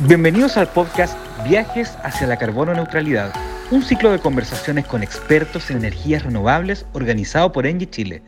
[0.00, 3.32] Bienvenidos al podcast Viajes hacia la carbono neutralidad,
[3.70, 8.22] un ciclo de conversaciones con expertos en energías renovables organizado por Engie Chile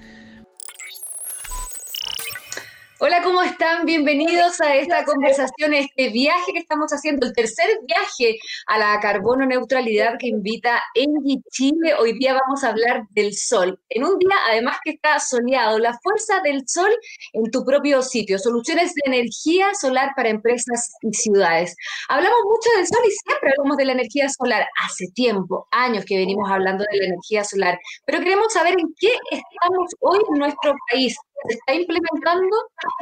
[3.75, 3.87] están?
[3.87, 9.47] Bienvenidos a esta conversación, este viaje que estamos haciendo, el tercer viaje a la carbono
[9.47, 11.95] neutralidad que invita Engie Chile.
[11.99, 13.79] Hoy día vamos a hablar del sol.
[13.89, 16.91] En un día, además que está soleado, la fuerza del sol
[17.33, 21.77] en tu propio sitio, soluciones de energía solar para empresas y ciudades.
[22.09, 24.67] Hablamos mucho del sol y siempre hablamos de la energía solar.
[24.85, 29.13] Hace tiempo, años que venimos hablando de la energía solar, pero queremos saber en qué
[29.31, 31.17] estamos hoy en nuestro país
[31.47, 32.57] se está implementando.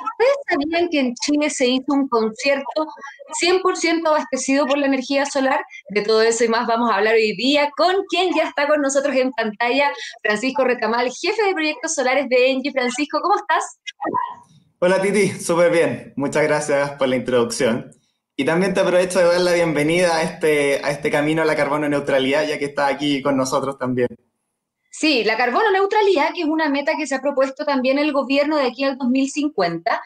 [0.04, 2.86] ¿Ustedes sabían que en Chile se hizo un concierto
[3.42, 5.64] 100% abastecido por la energía solar?
[5.90, 8.80] De todo eso y más vamos a hablar hoy día con quien ya está con
[8.80, 9.92] nosotros en pantalla,
[10.22, 12.72] Francisco Retamal, jefe de proyectos solares de Engie.
[12.72, 13.64] Francisco, ¿cómo estás?
[14.78, 16.12] Hola Titi, súper bien.
[16.16, 17.92] Muchas gracias por la introducción.
[18.34, 21.54] Y también te aprovecho de dar la bienvenida a este, a este camino a la
[21.54, 24.08] carbono neutralidad, ya que estás aquí con nosotros también.
[24.94, 28.58] Sí, la carbono neutralidad, que es una meta que se ha propuesto también el gobierno
[28.58, 30.02] de aquí al 2050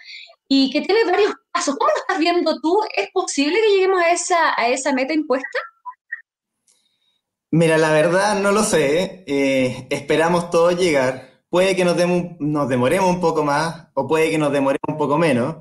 [0.47, 1.75] y que tiene varios pasos.
[1.77, 2.79] ¿Cómo lo estás viendo tú?
[2.97, 5.59] ¿Es posible que lleguemos a esa, a esa meta impuesta?
[7.51, 9.25] Mira, la verdad no lo sé.
[9.27, 11.43] Eh, esperamos todos llegar.
[11.51, 11.97] Puede que nos,
[12.39, 15.57] nos, demoremos un poco más o puede que nos demoremos un poco menos.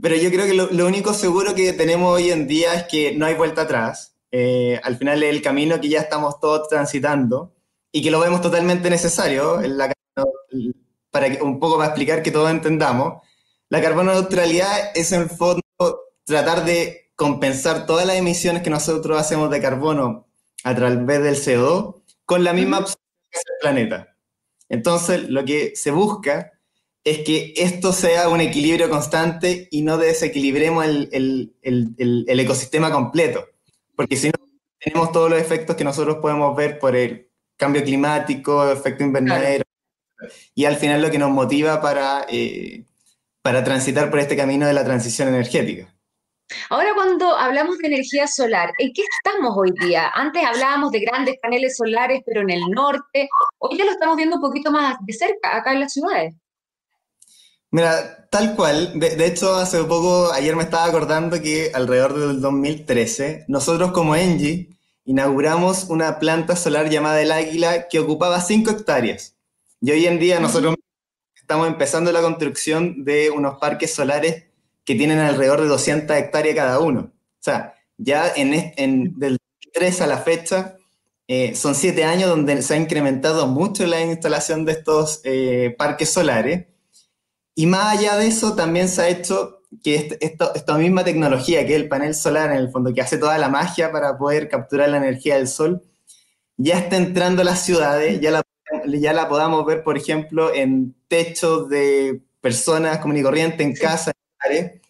[0.00, 3.26] Pero yo creo que lo, único seguro que tenemos hoy en día es que no
[3.26, 4.16] hay vuelta atrás.
[4.30, 7.55] Eh, al final es el camino que ya estamos todos transitando
[7.96, 9.90] y que lo vemos totalmente necesario, en la,
[11.10, 13.22] para que, un poco para explicar que todos entendamos,
[13.70, 15.62] la carbono neutralidad es en el fondo
[16.26, 20.26] tratar de compensar todas las emisiones que nosotros hacemos de carbono
[20.62, 24.14] a través del CO2 con la misma absorción que el planeta.
[24.68, 26.52] Entonces, lo que se busca
[27.02, 32.92] es que esto sea un equilibrio constante y no desequilibremos el, el, el, el ecosistema
[32.92, 33.46] completo,
[33.96, 34.34] porque si no,
[34.78, 37.25] tenemos todos los efectos que nosotros podemos ver por el,
[37.56, 39.64] cambio climático, efecto invernadero,
[40.54, 42.84] y al final lo que nos motiva para, eh,
[43.42, 45.92] para transitar por este camino de la transición energética.
[46.70, 50.10] Ahora cuando hablamos de energía solar, ¿en qué estamos hoy día?
[50.14, 53.28] Antes hablábamos de grandes paneles solares, pero en el norte,
[53.58, 56.34] hoy ya lo estamos viendo un poquito más de cerca, acá en las ciudades.
[57.72, 62.40] Mira, tal cual, de, de hecho hace poco, ayer me estaba acordando que alrededor del
[62.40, 64.75] 2013, nosotros como Engie
[65.06, 69.36] inauguramos una planta solar llamada El Águila que ocupaba 5 hectáreas.
[69.80, 70.74] Y hoy en día nosotros
[71.34, 74.44] estamos empezando la construcción de unos parques solares
[74.84, 77.12] que tienen alrededor de 200 hectáreas cada uno.
[77.12, 79.38] O sea, ya en, en del
[79.72, 80.76] 3 a la fecha
[81.28, 86.10] eh, son 7 años donde se ha incrementado mucho la instalación de estos eh, parques
[86.10, 86.66] solares.
[87.54, 91.80] Y más allá de eso, también se ha hecho que esta misma tecnología, que es
[91.80, 94.98] el panel solar en el fondo, que hace toda la magia para poder capturar la
[94.98, 95.82] energía del sol,
[96.56, 98.42] ya está entrando a las ciudades, ya la,
[98.86, 104.12] ya la podamos ver, por ejemplo, en techos de personas común y corriente, en casa,
[104.48, 104.80] en,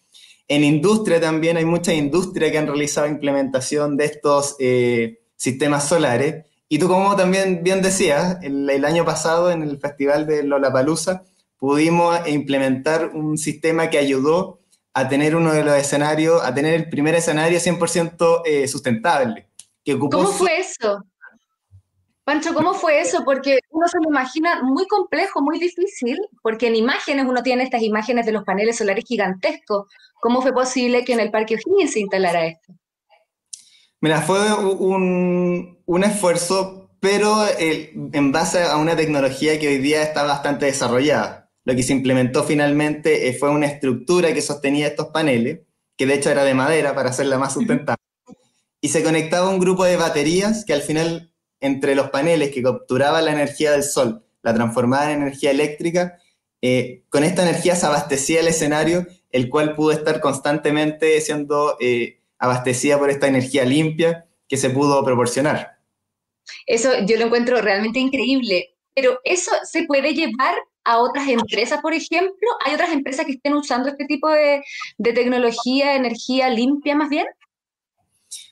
[0.47, 6.45] en industria también, hay mucha industria que han realizado implementación de estos eh, sistemas solares.
[6.69, 11.23] Y tú, como también bien decías, el, el año pasado en el festival de Lollapalooza,
[11.57, 14.59] pudimos implementar un sistema que ayudó
[14.97, 19.47] a tener uno de los escenarios, a tener el primer escenario 100% eh, sustentable.
[19.85, 21.03] Que ¿Cómo fue eso?
[22.23, 23.23] Pancho, ¿cómo fue eso?
[23.23, 27.83] Porque uno se lo imagina muy complejo, muy difícil, porque en imágenes uno tiene estas
[27.83, 29.85] imágenes de los paneles solares gigantescos.
[30.19, 32.73] ¿Cómo fue posible que en el Parque O'Higgins se instalara esto?
[34.01, 40.01] Mira, fue un, un esfuerzo, pero eh, en base a una tecnología que hoy día
[40.01, 45.07] está bastante desarrollada lo que se implementó finalmente eh, fue una estructura que sostenía estos
[45.07, 45.63] paneles,
[45.97, 48.01] que de hecho era de madera para hacerla más sustentable,
[48.79, 53.25] y se conectaba un grupo de baterías que al final, entre los paneles que capturaban
[53.25, 56.17] la energía del sol, la transformaban en energía eléctrica,
[56.61, 62.21] eh, con esta energía se abastecía el escenario, el cual pudo estar constantemente siendo eh,
[62.39, 65.79] abastecida por esta energía limpia que se pudo proporcionar.
[66.65, 70.55] Eso yo lo encuentro realmente increíble, pero eso se puede llevar
[70.87, 72.47] a otras empresas, por ejemplo?
[72.65, 74.63] ¿Hay otras empresas que estén usando este tipo de,
[74.97, 77.27] de tecnología, energía limpia más bien?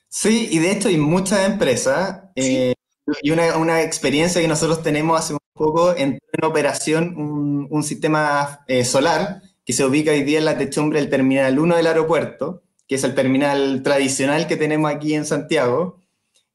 [0.10, 2.24] Sí, y de hecho hay muchas empresas.
[2.36, 2.74] Eh,
[3.22, 8.64] y una, una, experiencia que nosotros tenemos hace un poco, en operación un, un sistema
[8.68, 12.64] eh, solar que se ubica hoy día en la techumbre del Terminal 1 del aeropuerto,
[12.88, 16.02] que es el terminal tradicional que tenemos aquí en Santiago.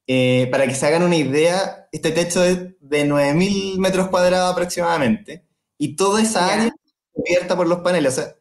[0.07, 5.45] Eh, para que se hagan una idea, este techo es de 9.000 metros cuadrados aproximadamente
[5.81, 6.75] y toda esa área
[7.11, 8.13] cubierta por los paneles.
[8.13, 8.35] O sea,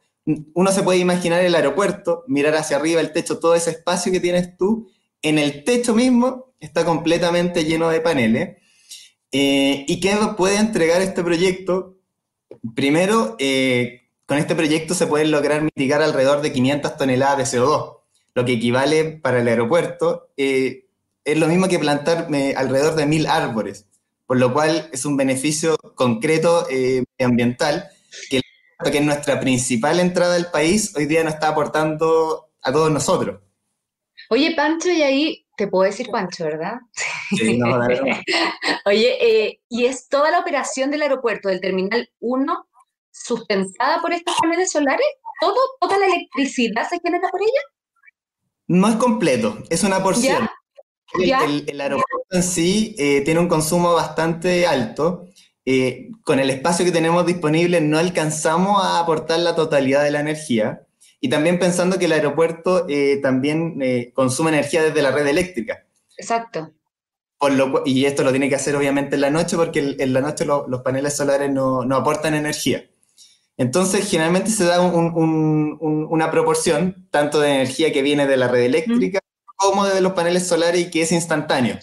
[0.53, 4.21] uno se puede imaginar el aeropuerto, mirar hacia arriba el techo, todo ese espacio que
[4.21, 4.91] tienes tú,
[5.23, 8.59] en el techo mismo está completamente lleno de paneles.
[9.33, 11.97] Eh, ¿Y qué puede entregar este proyecto?
[12.75, 18.01] Primero, eh, con este proyecto se pueden lograr mitigar alrededor de 500 toneladas de CO2,
[18.35, 20.89] lo que equivale para el aeropuerto, eh,
[21.25, 23.87] es lo mismo que plantar alrededor de mil árboles,
[24.31, 26.65] por lo cual es un beneficio concreto
[27.19, 27.89] ambiental
[28.31, 28.41] que,
[28.85, 33.41] que es nuestra principal entrada al país, hoy día nos está aportando a todos nosotros.
[34.29, 36.75] Oye, Pancho, y ahí te puedo decir Pancho, ¿verdad?
[37.37, 37.89] Sí, no, no.
[38.85, 42.69] Oye, eh, ¿y es toda la operación del aeropuerto, del Terminal 1,
[43.11, 45.09] sustentada por estos paneles solares?
[45.41, 47.63] ¿Todo, ¿Toda la electricidad se genera por ella?
[48.69, 50.49] No es completo, es una porción.
[51.19, 55.27] El, aeropuerto en sí eh, tiene un consumo bastante alto.
[55.67, 60.21] Eh, con el espacio que tenemos disponible no alcanzamos a aportar la totalidad de la
[60.21, 60.87] energía.
[61.21, 65.87] Y también pensando que el aeropuerto eh, también eh, consume energía desde la red eléctrica.
[66.17, 66.73] Exacto.
[67.85, 70.83] y esto lo tiene que hacer obviamente en la noche porque en la noche los
[70.83, 72.85] paneles solares no, no, aportan energía.
[73.57, 79.21] Entonces, generalmente se da una proporción tanto de energía que viene de la red eléctrica
[79.61, 81.79] como de los paneles solares y que es instantáneo.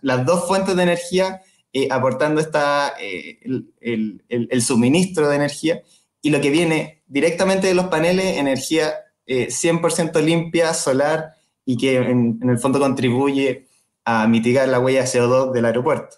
[0.00, 1.42] Las dos fuentes de energía
[1.72, 5.82] eh, aportando esta, el, el, el, suministro de energía
[6.22, 8.94] y lo que viene directamente de los paneles, energía
[9.26, 11.34] 100% eh, limpia, solar,
[11.64, 13.66] y que en, el fondo contribuye
[14.04, 16.16] a mitigar la huella de CO2 del aeropuerto.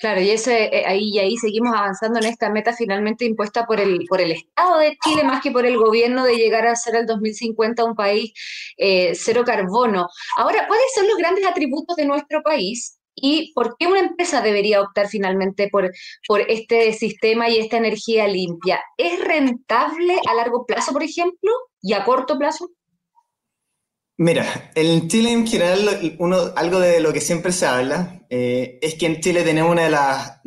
[0.00, 3.80] Claro, y ese, eh, ahí, y ahí seguimos avanzando en esta meta finalmente impuesta por
[3.80, 6.96] el, por el Estado de Chile, más que por el gobierno, de llegar a ser
[6.96, 8.32] el 2050 un país
[8.76, 10.08] eh, cero carbono.
[10.36, 14.80] Ahora, ¿cuáles son los grandes atributos de nuestro país y por qué una empresa debería
[14.80, 15.90] optar finalmente por,
[16.26, 18.80] por este sistema y esta energía limpia.
[18.96, 21.50] ¿Es rentable a largo plazo, por ejemplo,
[21.82, 22.70] y a corto plazo?
[24.20, 28.96] Mira, en Chile en general, uno, algo de lo que siempre se habla eh, es
[28.96, 30.40] que en Chile tenemos una de las,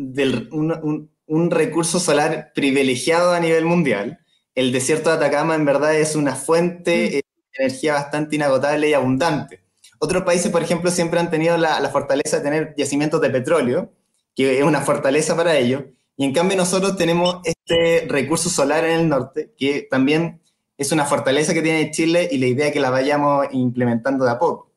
[0.52, 4.20] un, un, recurso solar privilegiado a nivel mundial.
[4.56, 7.12] El desierto de Atacama en verdad es una fuente mm.
[7.12, 7.24] de
[7.60, 9.64] energía bastante inagotable y abundante.
[10.00, 13.94] Otros países, por ejemplo, siempre han tenido la, fortaleza de tener yacimientos de petróleo,
[14.36, 15.84] que es una fortaleza para ellos,
[16.18, 20.41] y en cambio nosotros tenemos este recurso solar en el norte, que también
[20.82, 24.32] es una fortaleza que tiene Chile y la idea es que la vayamos implementando de
[24.32, 24.72] a poco.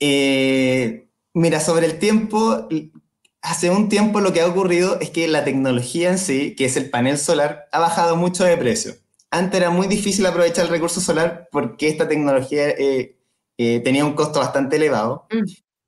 [0.00, 2.68] Eh, mira, sobre el tiempo,
[3.42, 6.76] hace un tiempo lo que ha ocurrido es que la tecnología en sí, que es
[6.76, 8.94] el panel solar, ha bajado mucho de precio.
[9.30, 13.16] Antes era muy difícil aprovechar el recurso solar porque esta tecnología eh,
[13.58, 15.44] eh, tenía un costo bastante elevado, mm.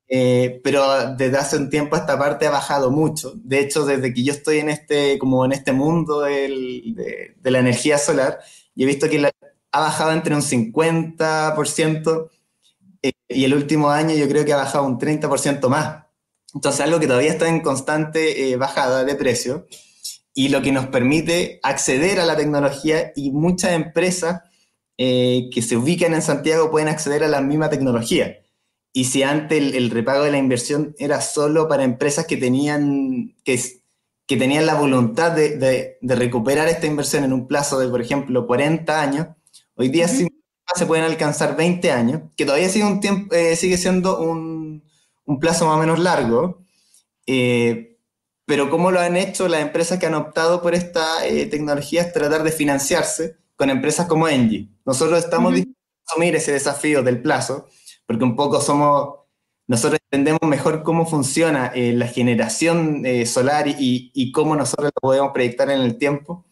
[0.07, 3.33] eh, pero desde hace un tiempo esta parte ha bajado mucho.
[3.35, 7.97] De hecho, desde que yo estoy en este, como en este mundo de, la energía
[7.97, 8.39] solar,
[8.83, 9.29] he visto que
[9.71, 12.29] ha bajado entre un 50%
[13.01, 16.05] eh, y el último año yo creo que ha bajado un 30% más.
[16.53, 19.67] Entonces, algo que todavía está en constante bajada de precio
[20.33, 24.41] y lo que nos permite acceder a la tecnología y muchas empresas
[24.97, 28.39] eh, que se ubican en Santiago pueden acceder a la misma tecnología.
[28.91, 33.59] Y si antes el, repago de la inversión era solo para empresas que tenían, que,
[34.29, 35.57] que tenían la voluntad de,
[35.99, 39.27] de, recuperar esta inversión en un plazo de, por ejemplo, 40 años,
[39.73, 40.27] hoy día sí
[40.75, 44.83] se pueden alcanzar 20 años, que todavía sigue, un tiempo, eh, sigue siendo un,
[45.25, 46.61] un, plazo más o menos largo.
[47.25, 47.97] Eh,
[48.45, 51.07] pero cómo lo han hecho las empresas que han optado por esta
[51.49, 54.69] tecnología es tratar de financiarse con empresas como Engie.
[54.85, 57.67] Nosotros estamos dispuestos a asumir ese desafío del plazo,
[58.05, 59.21] porque un poco somos,
[59.69, 64.99] nosotros entendemos mejor cómo funciona eh, la generación eh, solar y, y, cómo nosotros lo
[64.99, 66.43] podemos proyectar en el tiempo.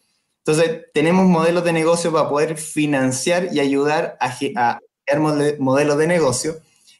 [0.44, 5.20] Entonces, tenemos modelos de negocio para poder financiar y ayudar a, a crear
[5.58, 6.58] modelos de negocio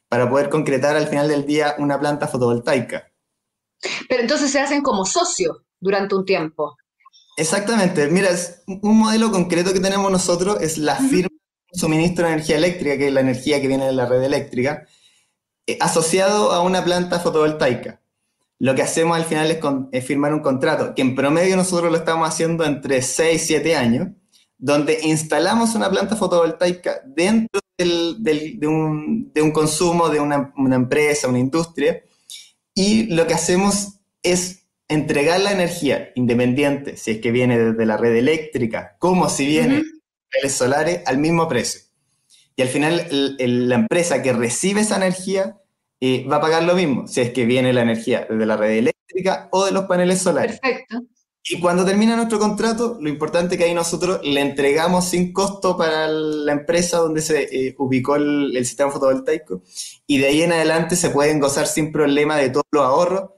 [0.09, 3.13] para poder concretar al final del día una planta fotovoltaica.
[4.09, 6.77] Pero entonces se hacen como socios durante un tiempo.
[7.37, 8.09] Exactamente.
[8.09, 8.31] Mira,
[8.67, 11.31] un modelo concreto que tenemos nosotros es la firma
[11.71, 14.85] de suministro de energía eléctrica, que es la energía que viene de la red eléctrica,
[15.81, 18.01] asociado a una planta fotovoltaica.
[18.59, 19.59] Lo que hacemos al final
[19.93, 23.77] es, firmar un contrato, que en promedio nosotros lo estamos haciendo entre 6 y 7
[23.77, 24.09] años,
[24.57, 32.03] donde instalamos una planta fotovoltaica dentro de, un, consumo de una, una empresa, una industria,
[32.75, 37.97] y lo que hacemos es entregar la energía independiente, si es que viene desde la
[37.97, 39.85] red eléctrica, como si viene de
[40.33, 41.88] paneles solares, al mismo precio.
[42.59, 43.07] Y al final
[43.39, 45.57] la empresa que recibe esa energía
[46.01, 48.79] eh, va a pagar lo mismo, si es que viene la energía desde la red
[48.79, 50.59] eléctrica o de los paneles solares.
[50.59, 51.05] Perfecto.
[51.49, 55.77] Y cuando termina nuestro contrato, lo importante es que ahí nosotros le entregamos sin costo
[55.77, 59.63] para la empresa donde se eh, ubicó el, sistema fotovoltaico
[60.09, 63.31] y de ahí en adelante se pueden gozar sin problema de todos los ahorros,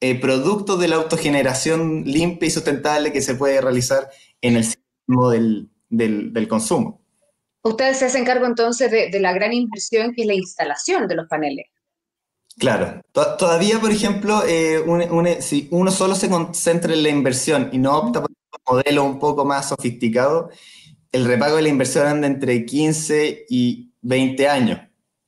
[0.00, 5.32] eh, productos de la autogeneración limpia y sustentable que se puede realizar en el sistema
[5.32, 7.03] del, del, consumo.
[7.64, 11.16] Ustedes se hacen cargo entonces de, de la gran inversión que es la instalación de
[11.16, 11.66] los paneles.
[12.56, 14.84] Claro, todavía, por ejemplo, eh,
[15.40, 19.18] si uno solo se concentra en la inversión y no opta por un modelo un
[19.18, 20.50] poco más sofisticado,
[21.10, 24.80] el repago de la inversión anda entre 15 y 20 años.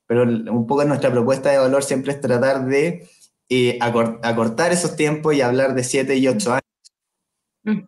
[0.07, 3.09] Pero un poco nuestra propuesta de valor siempre es tratar de
[3.49, 6.63] eh, acortar esos tiempos y hablar de 7 y 8 años.
[7.65, 7.81] Mm.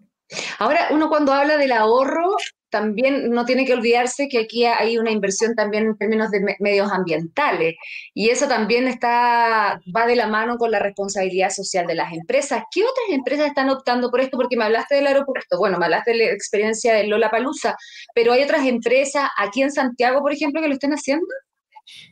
[0.58, 2.36] Ahora, uno cuando habla del ahorro,
[2.70, 6.90] también no tiene que olvidarse que aquí hay una inversión también en términos de medios
[6.92, 7.74] ambientales
[8.14, 12.64] y eso también está va de la mano con la responsabilidad social de las empresas.
[12.70, 14.36] ¿Qué otras empresas están optando por esto?
[14.36, 17.76] Porque me hablaste del aeropuerto, bueno, me hablaste de la experiencia de Lola Palusa,
[18.14, 21.26] pero hay otras empresas aquí en Santiago, por ejemplo, que lo estén haciendo.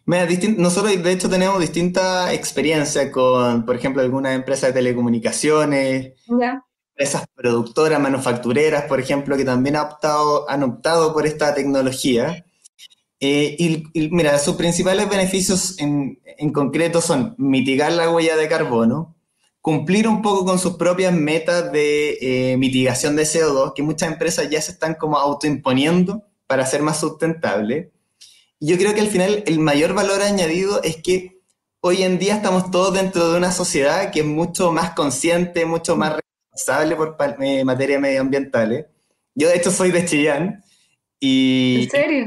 [0.07, 6.63] nosotros de hecho tenemos distintas experiencias con, por ejemplo, algunas empresas de telecomunicaciones, ¿Ya?
[6.97, 12.47] Empresas productoras, manufactureras, por ejemplo, que también han optado, han optado por esta tecnología.
[13.21, 19.15] Eh, y, mira, sus principales beneficios en, en, concreto son mitigar la huella de carbono,
[19.61, 24.49] cumplir un poco con sus propias metas de eh, mitigación de CO2, que muchas empresas
[24.49, 27.93] ya se están como autoimponiendo para ser más sustentable.
[28.59, 31.43] Y yo creo que al final el mayor valor añadido es que
[31.81, 35.95] hoy en día estamos todos dentro de una sociedad que es mucho más consciente, mucho
[35.95, 36.21] más
[36.57, 38.87] responsable por eh, materia medioambientales.
[39.35, 40.65] Yo de hecho soy de Chillán
[41.21, 41.85] y...
[41.85, 42.27] ¿En serio?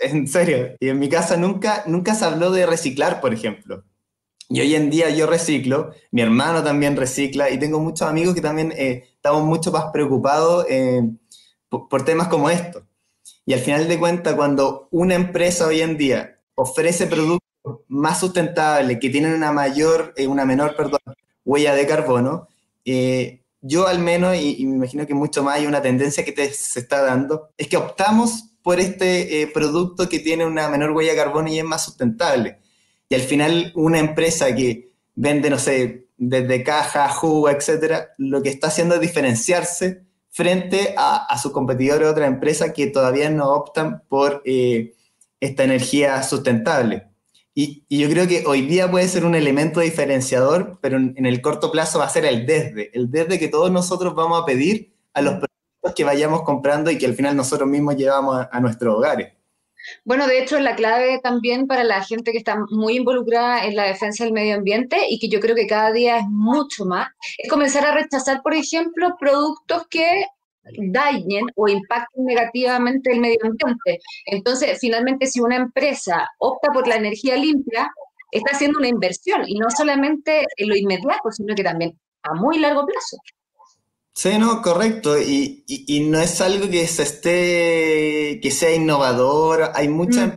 [0.00, 0.76] En serio.
[0.78, 3.84] Y en mi casa nunca, nunca se habló de reciclar, por ejemplo.
[4.48, 8.40] Y hoy en día yo reciclo, mi hermano también recicla y tengo muchos amigos que
[8.40, 11.02] también eh, estamos mucho más preocupados eh,
[11.68, 12.84] por, temas como estos.
[13.44, 17.40] Y al final de cuentas, cuando una empresa hoy en día ofrece productos
[17.88, 21.00] más sustentables, que tienen una mayor, una menor, perdón,
[21.44, 22.48] huella de carbono,
[22.84, 26.52] eh, yo al menos, y, me imagino que mucho más hay una tendencia que te,
[26.52, 31.12] se está dando, es que optamos por este eh, producto que tiene una menor huella
[31.12, 32.58] de carbono y es más sustentable.
[33.08, 38.48] Y al final una empresa que vende, no sé, desde caja, jugo, etcétera, lo que
[38.48, 44.02] está haciendo es diferenciarse frente a, a sus competidores, otras empresas que todavía no optan
[44.08, 44.94] por eh,
[45.40, 47.08] esta energía sustentable.
[47.58, 51.72] Y, yo creo que hoy día puede ser un elemento diferenciador, pero en, el corto
[51.72, 55.22] plazo va a ser el desde, el desde que todos nosotros vamos a pedir a
[55.22, 59.32] los productos que vayamos comprando y que al final nosotros mismos llevamos a, nuestros hogares.
[60.04, 63.84] Bueno, de hecho, la clave también para la gente que está muy involucrada en la
[63.84, 67.08] defensa del medio ambiente y que yo creo que cada día es mucho más,
[67.38, 70.26] es comenzar a rechazar, por ejemplo, productos que
[70.90, 74.00] dañen o impacten negativamente el medio ambiente.
[74.26, 77.90] Entonces, finalmente, si una empresa opta por la energía limpia,
[78.30, 82.58] está haciendo una inversión y no solamente en lo inmediato, sino que también a muy
[82.58, 83.18] largo plazo.
[84.12, 85.20] Sí, no, correcto.
[85.20, 85.64] Y,
[86.08, 89.72] no es algo que se esté, que sea innovador.
[89.74, 90.28] Hay muchas.
[90.28, 90.36] Mm.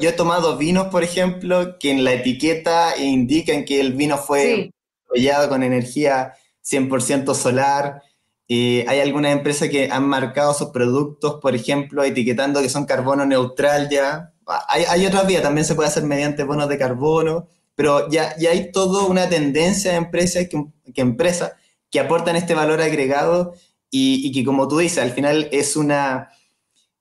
[0.00, 4.70] Yo he tomado vinos, por ejemplo, que en la etiqueta indican que el vino fue
[5.12, 5.28] sí.
[5.48, 8.02] con energía 100% solar.
[8.48, 13.26] Y hay algunas empresas que han marcado sus productos, por ejemplo, etiquetando que son carbono
[13.26, 14.32] neutral ya.
[14.68, 18.50] Hay, hay otras vías, también se puede hacer mediante bonos de carbono, pero ya, ya
[18.50, 21.52] hay toda una tendencia de empresas que, que, empresas
[21.90, 23.54] que aportan este valor agregado
[23.90, 26.30] y, y, que, como tú dices, al final es una,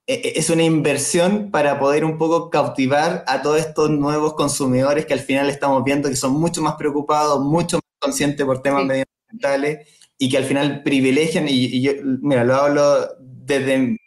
[0.07, 5.05] e, e, es una inversión para poder un poco cautivar a todos estos nuevos consumidores
[5.05, 8.85] que al final estamos viendo que son mucho más preocupados, mucho más conscientes por temas
[8.85, 9.87] medioambientales
[10.17, 13.98] y que al final privilegian, y, yo, mira, lo hablo desde,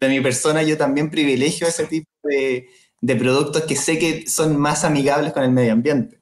[0.00, 2.68] mi persona, yo también privilegio ese tipo de,
[3.00, 6.20] de productos que sé que son más amigables con el medio ambiente.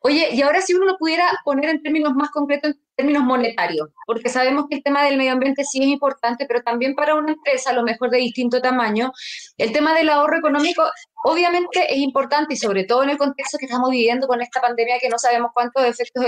[0.00, 3.88] Oye, y ahora si uno lo pudiera poner en términos más concretos, en términos monetarios,
[4.06, 7.32] porque sabemos que el tema del medio ambiente sí es importante, pero también para una
[7.32, 9.12] empresa, a lo mejor de distinto tamaño,
[9.56, 10.84] el tema del ahorro económico
[11.24, 14.98] obviamente es importante y sobre todo en el contexto que estamos viviendo con esta pandemia
[15.00, 16.24] que no sabemos cuántos efectos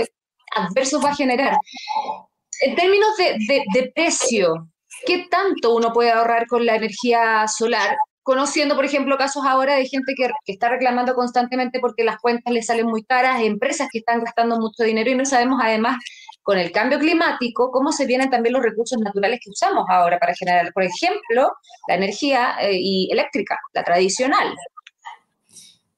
[0.55, 1.57] adversos va a generar.
[2.61, 4.67] En términos de, precio,
[5.07, 7.97] ¿qué tanto uno puede ahorrar con la energía solar?
[8.21, 12.61] Conociendo, por ejemplo, casos ahora de gente que, está reclamando constantemente porque las cuentas le
[12.61, 15.97] salen muy caras, empresas que están gastando mucho dinero y no sabemos además
[16.43, 20.35] con el cambio climático, cómo se vienen también los recursos naturales que usamos ahora para
[20.35, 21.51] generar, por ejemplo,
[21.87, 24.55] la energía eh, y eléctrica, la tradicional.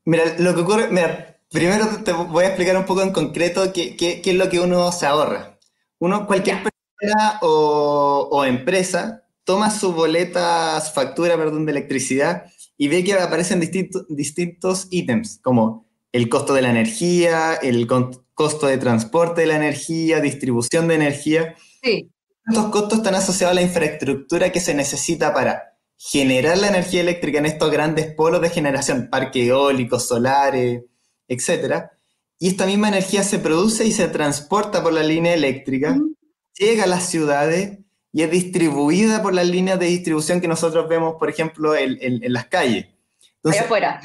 [0.05, 4.21] Mira, lo que ocurre, mira, primero te voy a explicar un poco en concreto qué
[4.23, 5.52] es lo que uno se ahorra.
[6.03, 12.43] Uno, cualquier persona o, o, empresa toma su boleta, su factura, perdón, de electricidad
[12.77, 17.87] y ve que aparecen distintos, distintos ítems, como el costo de la energía, el
[18.33, 21.55] costo de transporte de la energía, distribución de energía.
[21.81, 22.11] Sí.
[22.47, 27.39] Estos costos están asociados a la infraestructura que se necesita para generar la energía eléctrica
[27.39, 30.83] en estos grandes polos de generación, parques eólicos, solares,
[31.29, 31.92] etc.
[32.43, 35.97] Y esta misma energía se produce y se transporta por la línea eléctrica,
[36.59, 37.79] llega a las ciudades
[38.11, 42.47] y es distribuida por las líneas de distribución que nosotros vemos, por ejemplo, en, las
[42.47, 42.87] calles.
[43.37, 44.01] Entonces, afuera.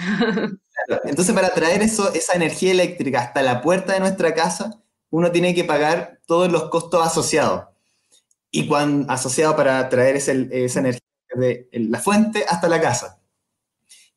[1.03, 5.53] Entonces, para traer eso, esa energía eléctrica hasta la puerta de nuestra casa, uno tiene
[5.53, 7.65] que pagar todos los costos asociados.
[8.53, 10.31] Y cuando asociado para traer esa
[10.79, 11.01] energía
[11.35, 13.19] de la fuente hasta la casa.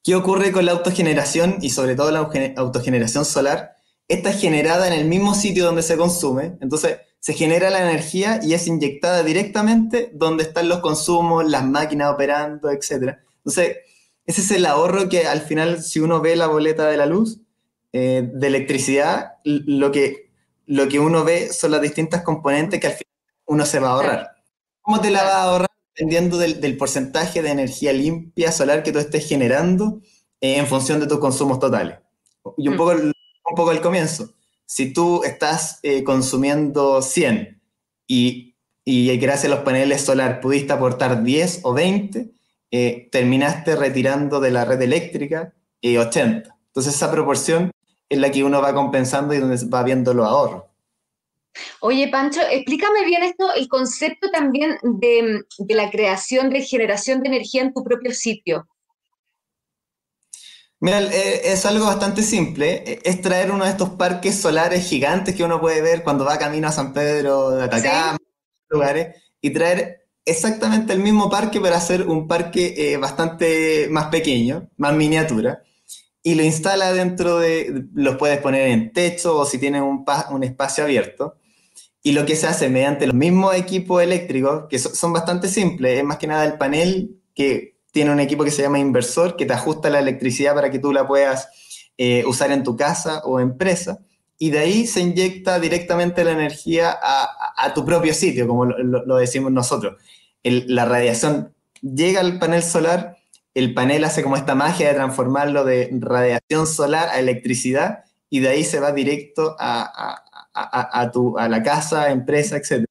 [0.04, 3.81] ¿Qué ocurre con la autogeneración y sobre todo la autogeneración solar?
[4.12, 8.42] Esta es generada en el mismo sitio donde se consume, entonces se genera la energía
[8.44, 13.16] y es inyectada directamente donde están los consumos, las máquinas operando, etc.
[13.38, 13.78] Entonces,
[14.26, 17.40] ese es el ahorro que al final, si uno ve la boleta de la luz,
[17.94, 20.30] eh, de electricidad, lo que,
[20.66, 23.14] lo que uno ve son las distintas componentes que al final
[23.46, 24.32] uno se va a ahorrar.
[24.82, 25.70] ¿Cómo te la va a ahorrar?
[25.96, 30.02] Dependiendo del, porcentaje de energía limpia solar que tú estés generando
[30.42, 32.00] eh, en función de tus consumos totales.
[32.58, 32.78] Y un, mm.
[32.78, 32.96] poco,
[33.52, 34.34] un poco al comienzo.
[34.66, 37.62] Si tú estás eh, consumiendo 100
[38.08, 38.56] y,
[38.86, 42.32] y gracias a los paneles solar pudiste aportar 10 o 20,
[42.72, 45.54] eh, terminaste retirando de la red eléctrica
[45.84, 46.50] 80.
[46.50, 47.72] Eh, Entonces esa proporción
[48.08, 50.64] es la que uno va compensando y donde va viendo los ahorros.
[51.82, 55.44] Oye, Pancho, explícame bien esto, el concepto también de,
[55.76, 58.68] la creación de generación de energía en tu propio sitio.
[60.82, 63.00] Mira, eh, es algo bastante simple.
[63.04, 66.68] Es traer uno de estos parques solares gigantes que uno puede ver cuando va camino
[66.68, 68.18] a San Pedro de Atacama,
[68.68, 74.70] lugares, y traer exactamente el mismo parque, pero hacer un parque eh, bastante más pequeño,
[74.78, 75.62] más miniatura,
[76.24, 80.44] y lo instala dentro de, los puedes poner en techo o si tienes un, un
[80.44, 81.38] espacio abierto.
[82.04, 86.04] Y lo que se hace mediante los mismos equipos eléctricos, que son bastante simples, es
[86.04, 89.54] más que nada el panel que tiene un equipo que se llama inversor, que te
[89.54, 91.50] ajusta la electricidad para que tú la puedas
[91.98, 94.00] eh, usar en tu casa o empresa
[94.42, 99.52] y de ahí se inyecta directamente la energía a, tu propio sitio, como lo, decimos
[99.52, 100.02] nosotros.
[100.44, 103.18] la radiación llega al panel solar,
[103.54, 108.00] el panel hace como esta magia de transformarlo de radiación solar a electricidad
[108.32, 112.86] y de ahí se va directo a, tu, a la casa, empresa, etc.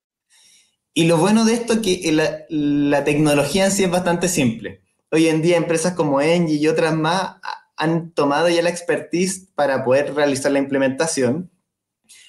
[0.94, 4.82] Y lo bueno de esto es que la, la tecnología en sí es bastante simple.
[5.12, 7.37] Hoy en día empresas como Engie y otras más
[7.77, 11.51] han tomado ya la expertise para poder realizar la implementación.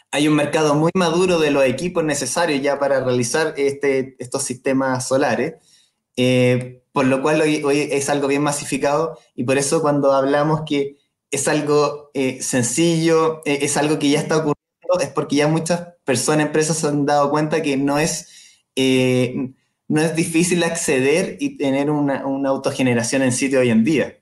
[0.10, 5.08] Hay un mercado muy maduro de los equipos necesarios ya para realizar este, estos sistemas
[5.08, 5.56] solares,
[6.18, 10.98] eh, por lo cual hoy, es algo bien masificado y por eso cuando hablamos que
[11.30, 15.88] es algo eh, sencillo, eh, es algo que ya está ocurriendo, es porque ya muchas
[16.04, 18.28] personas, empresas se han dado cuenta que no es,
[19.92, 24.18] no es difícil acceder y tener una, una autogeneración en sitio hoy en día.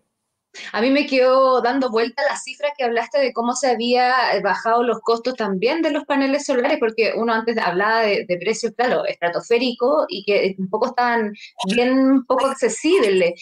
[0.74, 4.42] A mí me quedó dando vuelta la cifra que hablaste de cómo se había eh,
[4.42, 9.06] bajado los costos también de los paneles solares, porque uno antes hablaba de, precios, claro,
[9.06, 11.34] estratosféricos y que un poco estaban
[11.68, 13.40] bien poco accesibles.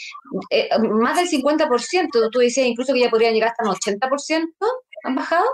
[0.49, 4.49] Eh, más del 50%, tú decías incluso que ya podrían llegar hasta un 80%,
[5.05, 5.45] ¿han bajado?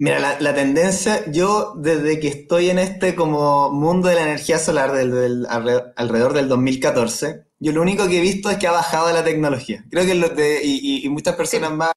[0.00, 4.92] Mira, la, tendencia, yo desde que estoy en este como mundo de la energía solar
[4.92, 9.24] del, alrededor del 2014, yo lo único que he visto es que ha bajado la
[9.24, 9.84] tecnología.
[9.90, 11.92] Creo que los de, y, muchas personas más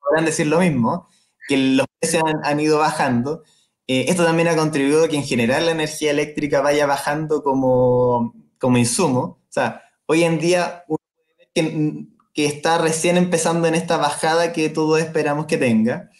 [0.00, 1.08] podrán decir lo mismo,
[1.48, 3.44] que los precios han, ido bajando.
[3.86, 8.34] Eh, esto también ha contribuido a que en general la energía eléctrica vaya bajando como,
[8.58, 9.20] como insumo.
[9.20, 10.98] O sea, hoy en día uno
[11.54, 16.10] que, que está recién empezando en esta bajada que todos esperamos que tenga.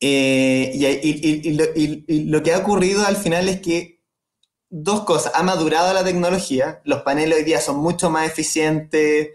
[0.00, 0.70] Eh,
[1.02, 4.00] y, lo, que ha ocurrido al final es que
[4.70, 9.30] dos cosas, ha madurado la tecnología, los paneles hoy día son mucho más eficientes,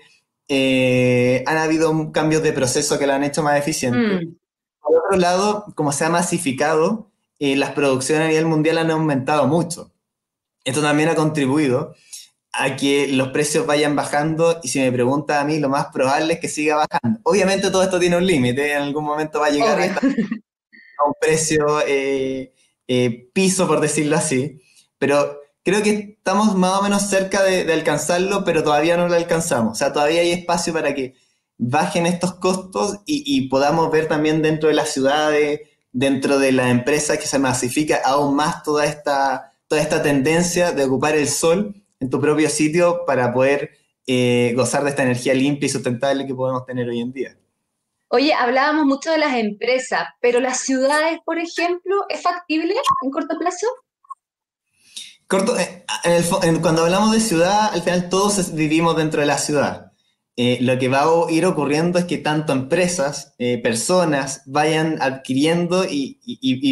[0.47, 4.26] eh, han habido cambios de proceso que lo han hecho más eficiente.
[4.26, 4.36] Mm.
[4.82, 9.47] Por otro lado, como se ha masificado, eh, las producciones a nivel mundial han aumentado
[9.47, 9.91] mucho.
[10.63, 11.93] Esto también ha contribuido
[12.54, 16.36] a que los precios vayan bajando y si me pregunta a mí, lo más probable
[16.36, 17.19] es que siga bajando.
[17.23, 20.02] Obviamente todo esto tiene un límite, en algún momento va a llegar a esta
[20.99, 22.53] a un precio eh,
[22.88, 24.62] eh, piso, por decirlo así,
[24.97, 29.73] pero creo que estamos más o menos cerca de, alcanzarlo, pero todavía no lo alcanzamos.
[29.73, 31.15] O sea, todavía hay espacio para que
[31.58, 37.17] bajen estos costos y, podamos ver también dentro de las ciudades, dentro de la empresa
[37.17, 42.10] que se masifica aún más toda esta, toda esta tendencia de ocupar el sol en
[42.10, 43.71] tu propio sitio para poder
[44.08, 47.38] eh, gozar de esta energía limpia y sustentable que podemos tener hoy en día.
[48.15, 53.39] Oye, hablábamos mucho de las empresas, pero las ciudades, por ejemplo, ¿es factible en corto
[53.39, 53.65] plazo?
[55.26, 55.84] Corto, eh,
[56.62, 59.93] cuando hablamos de ciudad, al final todos vivimos dentro de la ciudad.
[60.36, 65.84] Eh, lo que va a ir ocurriendo es que tanto empresas, eh, personas vayan adquiriendo
[65.84, 66.19] y,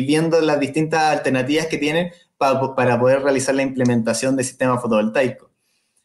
[0.05, 5.49] viendo las distintas alternativas que tienen para, poder realizar la implementación del sistema fotovoltaico.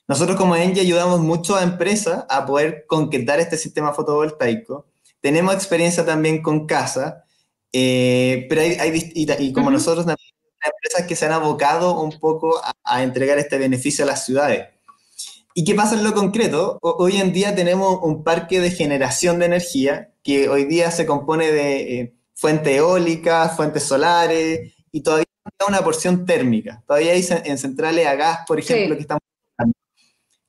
[0.09, 4.87] Nosotros como ENGIE ayudamos mucho a empresas a poder concretar este sistema fotovoltaico.
[5.27, 7.25] Tenemos experiencia también con casa,
[7.73, 12.61] eh, pero hay, y, como nosotros también hay empresas que se han abocado un poco
[12.85, 14.69] a entregar este beneficio a las ciudades.
[15.53, 16.79] ¿Y qué pasa en lo concreto?
[16.81, 21.51] Hoy en día tenemos un parque de generación de energía que hoy día se compone
[21.51, 26.85] de eh, fuentes eólicas, fuentes solares y todavía hay una porción térmica.
[26.87, 29.23] Todavía hay en centrales a gas, por ejemplo, que estamos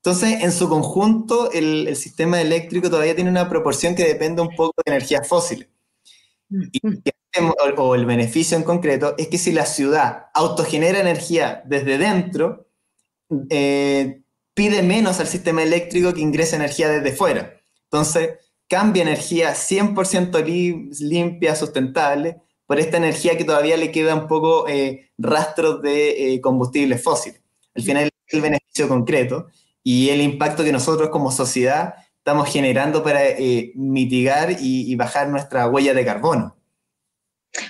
[0.07, 4.81] entonces, en su conjunto, el, sistema eléctrico todavía tiene una proporción que depende un poco
[4.85, 5.67] de energías fósiles.
[6.49, 6.79] Y,
[7.75, 12.69] o, el beneficio en concreto es que si la ciudad autogenera energía desde dentro,
[13.49, 14.21] eh,
[14.53, 17.59] pide menos al sistema eléctrico que ingrese energía desde fuera.
[17.91, 18.29] Entonces,
[18.69, 20.41] cambia energía 100%
[21.01, 26.39] limpia, sustentable, por esta energía que todavía le queda un poco eh, rastros de eh,
[26.39, 27.41] combustibles fósiles.
[27.75, 29.47] Al final es el beneficio concreto
[29.89, 35.29] y el impacto que nosotros como sociedad estamos generando para eh, mitigar y, y bajar
[35.29, 36.57] nuestra huella de carbono.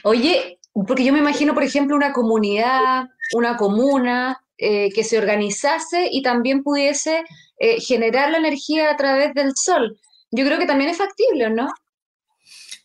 [0.03, 6.10] Oye, porque yo me imagino, por ejemplo, una comunidad, una comuna, eh, que se organizase
[6.12, 7.23] y también pudiese
[7.60, 9.99] eh, generar la energía a través del sol.
[10.32, 11.67] Yo creo que también es factible, ¿no?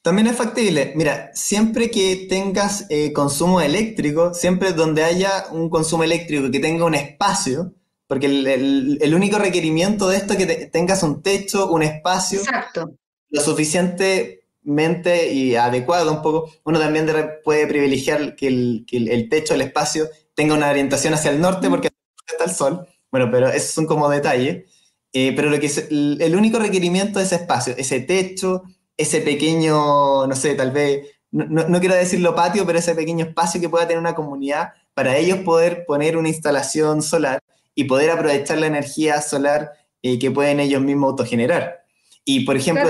[0.02, 0.92] También es factible.
[0.94, 6.84] Mira, siempre que tengas eh, consumo eléctrico, siempre donde haya un consumo eléctrico que tenga
[6.84, 7.72] un espacio,
[8.12, 12.92] porque el, único requerimiento de esto es que tengas un techo, un espacio Exacto.
[13.30, 16.52] lo suficientemente y adecuado un poco.
[16.64, 17.10] Uno también
[17.42, 21.70] puede privilegiar que el, que el techo, el espacio, tenga una orientación hacia el norte
[21.70, 21.88] porque
[22.30, 22.86] está el sol.
[23.10, 24.70] Bueno, pero esos son como detalles.
[25.14, 30.26] Eh, pero lo que es el, único requerimiento de ese espacio, ese techo, ese pequeño,
[30.26, 34.00] no sé, tal vez, no, quiero decirlo patio, pero ese pequeño espacio que pueda tener
[34.00, 37.40] una comunidad para ellos poder poner una instalación solar
[37.74, 41.84] y poder aprovechar la energía solar eh, que pueden ellos mismos autogenerar.
[42.24, 42.88] Y por ejemplo,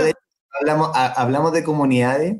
[0.60, 2.36] hablamos, hablamos de comunidades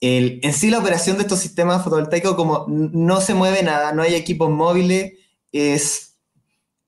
[0.00, 4.14] en sí la operación de estos sistemas fotovoltaicos, como no se mueve nada, no hay
[4.14, 5.14] equipos móviles,
[5.52, 6.16] es,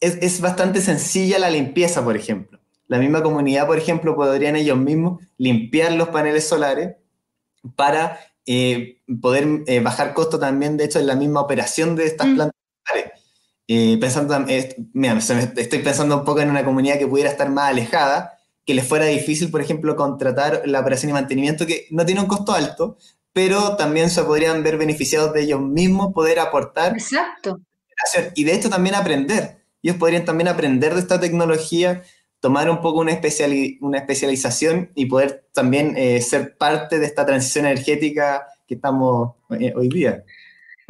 [0.00, 2.60] es, bastante sencilla la limpieza, por ejemplo.
[2.86, 6.96] La misma comunidad, por ejemplo, podrían ellos mismos limpiar los paneles solares
[7.76, 12.28] para eh, poder eh, bajar costo también, de hecho, en la misma operación de estas
[12.28, 12.34] mm.
[12.34, 13.19] plantas solares.
[13.72, 18.74] Eh, pensando, estoy pensando un poco en una comunidad que pudiera estar más alejada, que
[18.74, 22.52] les fuera difícil, por ejemplo, contratar la operación y mantenimiento, que no tiene un costo
[22.52, 22.98] alto,
[23.32, 26.94] pero también se podrían ver beneficiados de ellos mismos, poder aportar.
[26.94, 27.60] Exacto.
[28.34, 29.62] Y de hecho también aprender.
[29.84, 32.02] Ellos podrían también aprender de esta tecnología,
[32.40, 33.20] tomar un poco una,
[33.82, 39.72] una especialización y poder también eh, ser parte de esta transición energética que estamos eh,
[39.76, 40.24] hoy día.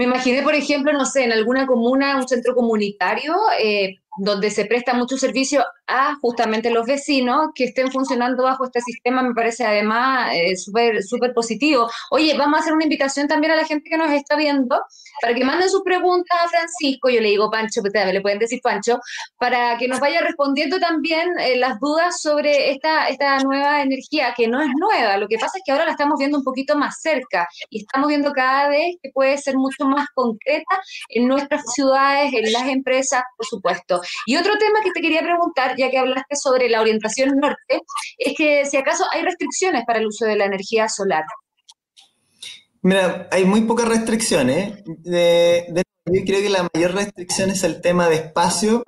[0.01, 4.65] Me imaginé, por ejemplo, no sé, en alguna comuna, un centro comunitario, eh, donde se
[4.65, 9.64] presta mucho servicio a justamente los vecinos que estén funcionando bajo este sistema, me parece
[9.66, 11.90] además eh, súper positivo.
[12.11, 14.81] Oye, vamos a hacer una invitación también a la gente que nos está viendo
[15.20, 18.61] para que manden sus preguntas a Francisco, yo le digo Pancho, pues, le pueden decir
[18.62, 19.00] Pancho,
[19.38, 24.48] para que nos vaya respondiendo también eh, las dudas sobre esta, esta nueva energía, que
[24.48, 27.00] no es nueva, lo que pasa es que ahora la estamos viendo un poquito más
[27.00, 32.33] cerca y estamos viendo cada vez que puede ser mucho más concreta en nuestras ciudades,
[32.33, 34.00] en las empresas, por supuesto.
[34.26, 37.81] Y otro tema que te quería preguntar, ya que hablaste sobre la orientación norte,
[38.19, 41.25] es que si acaso hay restricciones para el uso de la energía solar.
[42.83, 44.83] Mira, hay muy pocas restricciones.
[44.85, 48.83] De, yo creo que la mayor restricción es el tema de espacio,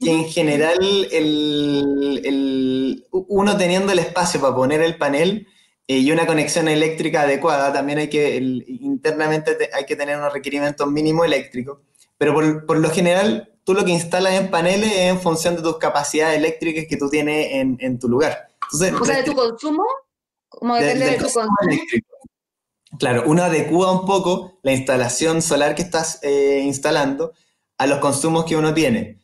[0.00, 0.78] que en general
[1.10, 5.46] el, uno teniendo el espacio para poner el panel
[5.88, 10.90] eh, y una conexión eléctrica adecuada, también hay que, internamente hay que tener unos requerimientos
[10.90, 11.78] mínimos eléctricos,
[12.18, 15.62] pero por, por, lo general tú lo que instalas en paneles es en función de
[15.62, 18.48] tus capacidades eléctricas que tú tienes en, tu lugar.
[18.72, 19.84] o sea, de tu consumo,
[20.48, 21.48] como depende de, tu consumo.
[22.98, 27.32] Claro, uno adecua un poco la instalación solar que estás eh, instalando
[27.78, 29.18] a los consumos que uno tiene.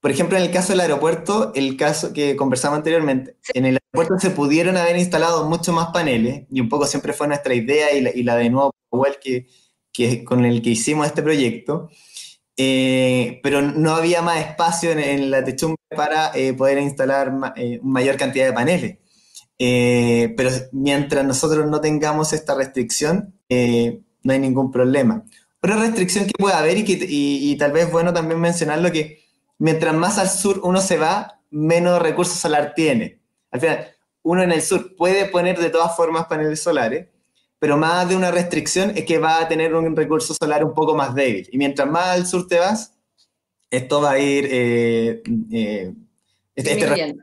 [0.00, 4.18] Por ejemplo, en el caso del aeropuerto, el caso que conversamos anteriormente, en el aeropuerto
[4.18, 8.22] se pudieron haber instalado mucho más paneles, y un poco siempre fue nuestra idea y
[8.22, 9.46] la, de nuevo, igual que,
[9.92, 11.90] que con el que hicimos este proyecto,
[12.62, 18.18] eh, pero no había más espacio en, la techumbre para eh, poder instalar eh, mayor
[18.18, 18.98] cantidad de paneles.
[19.56, 25.24] pero mientras nosotros no tengamos esta restricción, no hay ningún problema.
[25.62, 29.22] Otra restricción que puede haber y, que, y, tal vez bueno también mencionarlo que
[29.56, 33.22] mientras más al sur uno se va, menos recursos solar tiene.
[33.52, 33.88] Al final,
[34.22, 37.08] uno en el sur puede poner de todas formas paneles solares,
[37.60, 40.96] pero más de una restricción es que va a tener un recurso solar un poco
[40.96, 41.48] más débil.
[41.52, 42.94] Y mientras más al sur te vas,
[43.70, 45.92] esto va a ir eh, eh,
[46.56, 47.16] este, este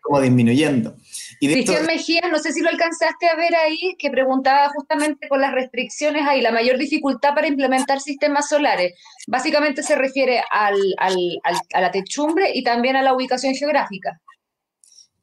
[0.00, 0.96] como disminuyendo.
[1.38, 5.42] Y Cristian Mejía, no sé si lo alcanzaste a ver ahí, que preguntaba justamente con
[5.42, 8.94] las restricciones ahí, la mayor dificultad para implementar sistemas solares.
[9.26, 11.16] Básicamente se refiere al, al,
[11.74, 14.18] a la techumbre y también a la ubicación geográfica.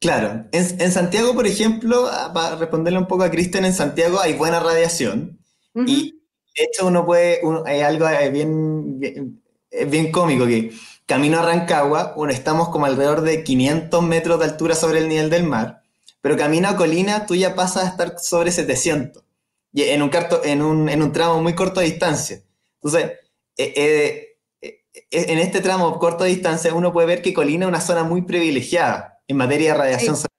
[0.00, 4.32] Claro, en, Santiago, por ejemplo, ah, para responderle un poco a Cristian, en Santiago hay
[4.32, 5.38] buena radiación
[5.74, 6.12] y
[6.56, 9.42] de hecho uno puede, hay algo eh, bien, bien,
[9.88, 10.72] bien, cómico que
[11.04, 15.28] camino a Rancagua, bueno, estamos como alrededor de 500 metros de altura sobre el nivel
[15.28, 15.82] del mar,
[16.22, 19.22] pero camino a Colina tú ya pasas a estar sobre 700
[19.74, 20.10] y en un,
[20.44, 22.42] en un, en un tramo muy corto de distancia.
[22.82, 23.18] Entonces,
[23.58, 27.82] eh, eh, en este tramo corto de distancia uno puede ver que Colina es una
[27.82, 30.30] zona muy privilegiada en materia de radiación solar.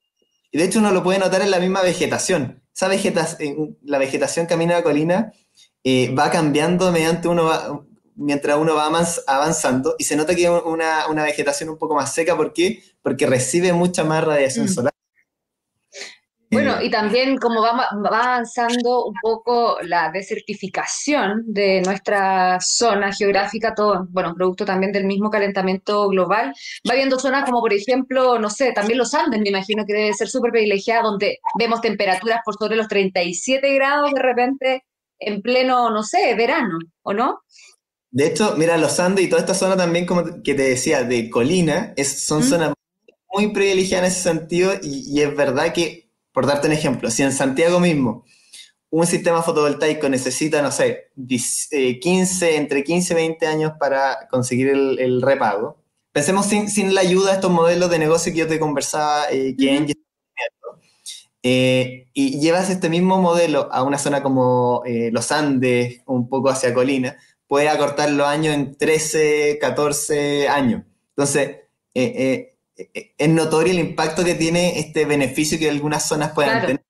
[0.51, 2.61] Y de hecho uno lo puede notar en la misma vegetación.
[2.75, 5.31] Esa vegetación, la vegetación camino de colina
[5.83, 8.91] eh, va cambiando mediante uno mientras uno va
[9.27, 12.35] avanzando y se nota que es una, una vegetación un poco más seca.
[12.35, 12.83] ¿Por qué?
[13.01, 14.69] Porque recibe mucha más radiación mm.
[14.69, 14.93] solar.
[16.51, 24.05] Bueno, y también como va, avanzando un poco la desertificación de nuestra zona geográfica, todo,
[24.09, 26.53] bueno, producto también del mismo calentamiento global,
[26.87, 30.13] va habiendo zonas como por ejemplo, no sé, también los Andes, me imagino que debe
[30.13, 34.83] ser súper privilegiada, donde vemos temperaturas por sobre los 37 grados de repente
[35.19, 37.43] en pleno, no sé, verano, ¿o no?
[38.09, 41.29] De hecho, mira, los Andes y toda esta zona también, como que te decía, de
[41.29, 42.73] colina, es, son zonas
[43.31, 46.00] muy privilegiadas en ese sentido y, y es verdad que
[46.31, 48.25] por darte un ejemplo, si en Santiago mismo
[48.91, 54.67] un sistema fotovoltaico necesita, no sé, 15, eh, entre 15 y 20 años para conseguir
[54.67, 59.31] el, repago, pensemos sin, la ayuda de estos modelos de negocio que yo te conversaba,
[59.31, 59.95] eh, que
[61.43, 66.73] eh, y llevas este mismo modelo a una zona como los Andes, un poco hacia
[66.73, 67.17] colina,
[67.47, 70.83] puede acortar los años en 13, 14 años.
[71.15, 71.61] Entonces,
[72.93, 76.83] es notorio el impacto que tiene este beneficio que algunas zonas puedan tener.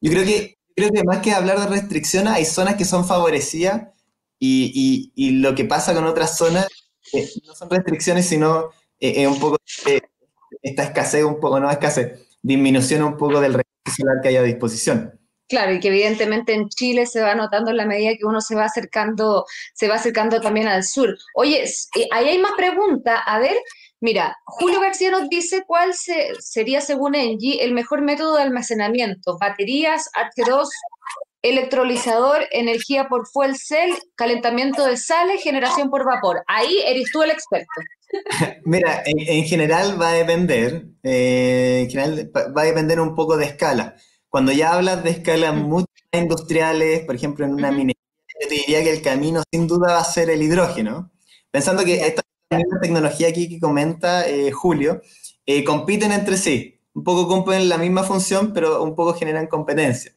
[0.00, 3.88] Yo creo que, creo que más que hablar de restricciones, hay zonas que son favorecidas
[4.38, 6.66] y, y, lo que pasa con otras zonas
[7.12, 9.58] eh, no son restricciones, sino eh, un poco
[10.62, 14.42] esta escasez, un poco, no escasez, disminución un poco del recurso solar que hay a
[14.42, 15.20] disposición.
[15.50, 18.54] Claro, y que evidentemente en Chile se va notando en la medida que uno se
[18.54, 21.18] va acercando, se va acercando también al sur.
[21.34, 23.20] Oye, eh, ahí hay más preguntas.
[23.26, 23.56] A ver,
[24.00, 29.36] Mira, Julio García nos dice cuál sería, según Engie, el mejor método de almacenamiento.
[29.38, 30.68] Baterías, H2,
[31.42, 36.42] electrolizador, energía por fuel cell, calentamiento de sales, generación por vapor.
[36.46, 37.68] Ahí eres tú el experto.
[38.64, 43.44] Mira, en, general va a depender, eh, en general va a depender un poco de
[43.44, 43.96] escala.
[44.30, 48.00] Cuando ya hablas de escalas mucho más industriales, por ejemplo, en una minería,
[48.40, 51.12] yo te diría que el camino sin duda va a ser el hidrógeno,
[51.50, 55.02] pensando que esta la tecnología aquí que comenta eh, Julio,
[55.46, 56.80] eh, compiten entre sí.
[56.92, 60.12] Un poco cumplen la misma función, pero un poco generan competencia.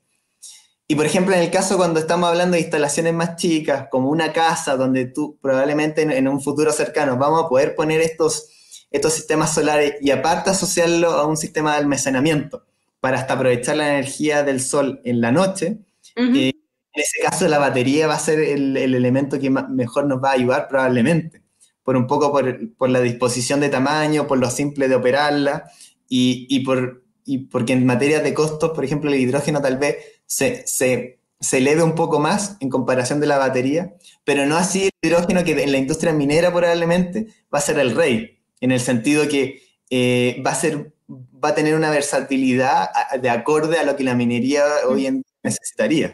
[0.88, 4.34] Y por ejemplo, en el caso cuando estamos hablando de instalaciones más chicas, como una
[4.34, 8.50] casa donde tú probablemente en, un futuro cercano vamos a poder poner estos,
[8.91, 12.65] estos sistemas solares y aparte asociarlo a un sistema de almacenamiento
[13.00, 15.78] para hasta aprovechar la energía del sol en la noche,
[16.15, 20.22] eh, en ese caso la batería va a ser el, el elemento que mejor nos
[20.22, 21.42] va a ayudar probablemente
[21.84, 25.69] por un poco por, la disposición de tamaño, por lo simple de operarla
[26.08, 27.04] y, por,
[27.52, 31.19] porque en materia de costos, por ejemplo, el hidrógeno tal vez se, se,
[31.52, 33.93] eleve un poco más en comparación de la batería,
[34.24, 37.96] pero no así el hidrógeno que en la industria minera probablemente va a ser el
[37.96, 42.89] rey, en el sentido que eh, va, a ser, va a tener una versatilidad
[43.22, 46.13] de acorde a lo que la minería hoy en día necesitaría.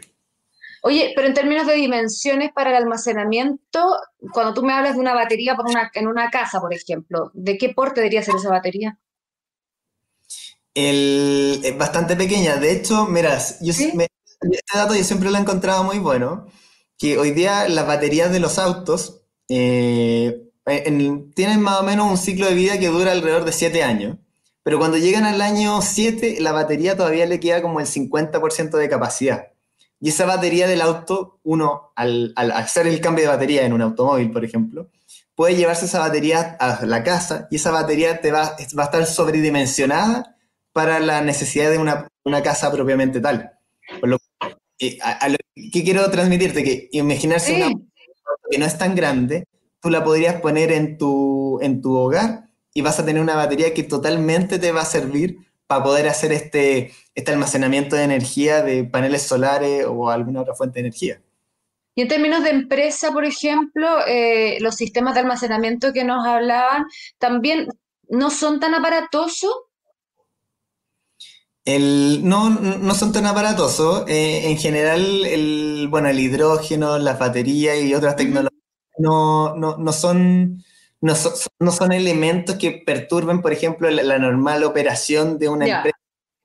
[0.82, 3.98] Oye, pero en términos de dimensiones para el almacenamiento,
[4.32, 7.70] cuando tú me hablas de una batería una, en una casa, por ejemplo, ¿de qué
[7.70, 8.98] porte debería ser esa batería?
[10.72, 12.56] es bastante pequeña.
[12.56, 14.08] De hecho, mira, yo, este
[14.72, 16.46] dato yo siempre lo he encontrado muy bueno,
[16.98, 20.50] que hoy día las baterías de los autos eh,
[21.34, 24.16] tienen más o menos un ciclo de vida que dura alrededor de 7 años.
[24.62, 28.88] Pero cuando llegan al año 7, la batería todavía le queda como el 50% de
[28.88, 29.49] capacidad.
[30.00, 34.30] Y esa batería del auto, uno, al, hacer el cambio de batería en un automóvil,
[34.30, 34.88] por ejemplo,
[35.34, 39.06] puede llevarse esa batería a la casa y esa batería te va, va a estar
[39.06, 40.36] sobredimensionada
[40.72, 43.52] para la necesidad de una, una casa propiamente tal.
[44.00, 44.18] Por lo,
[44.78, 44.98] eh,
[45.54, 46.64] ¿Qué quiero transmitirte?
[46.64, 47.70] Que imaginarse una
[48.50, 49.46] que no es tan grande,
[49.80, 53.74] tú la podrías poner en tu, en tu hogar y vas a tener una batería
[53.74, 55.38] que totalmente te va a servir
[55.70, 60.80] para poder hacer este, este almacenamiento de energía de paneles solares o alguna otra fuente
[60.80, 61.22] de energía.
[61.94, 66.86] Y en términos de empresa, por ejemplo, eh, los sistemas de almacenamiento que nos hablaban
[67.18, 67.68] también
[68.08, 69.54] no son tan aparatosos
[72.22, 74.04] no, no son tan aparatosos.
[74.08, 78.60] Eh, en general, el, bueno, el hidrógeno, las baterías y otras tecnologías
[78.98, 80.64] no, son,
[81.00, 85.98] no, son, elementos que perturben, por ejemplo, la, normal operación de una empresa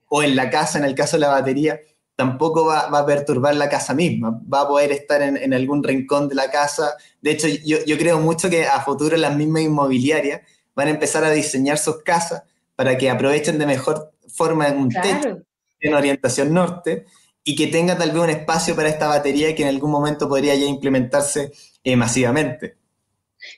[0.07, 1.79] o en la casa, en el caso de la batería,
[2.15, 6.35] tampoco va, a perturbar la casa misma, va a poder estar en, algún rincón de
[6.35, 6.95] la casa.
[7.21, 10.41] De hecho, yo, yo creo mucho que a futuro las mismas inmobiliarias
[10.73, 12.43] van a empezar a diseñar sus casas
[12.75, 15.41] para que aprovechen de mejor forma en un techo
[15.79, 17.05] en orientación norte
[17.43, 20.55] y que tenga tal vez un espacio para esta batería que en algún momento podría
[20.55, 21.51] ya implementarse
[21.83, 22.77] eh, masivamente.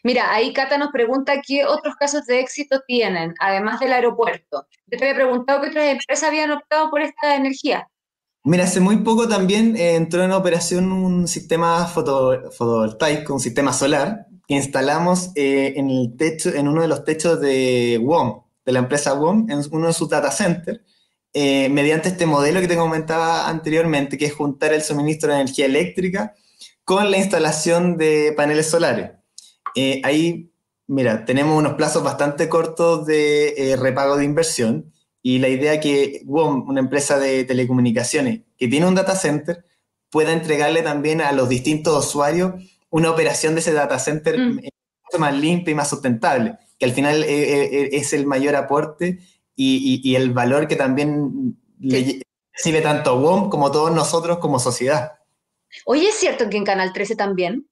[0.04, 4.68] Mira, ahí Cata nos pregunta qué otros casos de éxito tienen, además del aeropuerto.
[4.88, 7.88] Yo te había preguntado qué otras empresas habían optado por esta energía.
[8.44, 14.28] Mira, hace muy poco también eh, entró en operación un sistema fotovoltaico, un sistema solar,
[14.48, 18.80] que instalamos eh, en el techo, en uno de los techos de WOM, de la
[18.80, 20.80] empresa WOM en uno de sus data centers,
[21.34, 25.66] eh, mediante este modelo que te comentaba anteriormente, que es juntar el suministro de energía
[25.66, 26.34] eléctrica
[26.86, 29.12] con la instalación de paneles solares.
[29.78, 30.52] Eh, ahí,
[30.88, 36.22] mira, tenemos unos plazos bastante cortos de eh, repago de inversión y la idea que
[36.26, 39.64] WOM, una empresa de telecomunicaciones que tiene un data center,
[40.10, 42.54] pueda entregarle también a los distintos usuarios
[42.90, 44.54] una operación de ese data center mm.
[44.56, 48.56] mucho más limpia y más sustentable que al final eh, eh, eh, es el mayor
[48.56, 49.20] aporte
[49.56, 52.22] y, el valor que también le
[52.54, 55.14] recibe tanto WOM como todos nosotros como sociedad.
[55.86, 57.68] Oye, ¿es cierto que en Canal 13 también?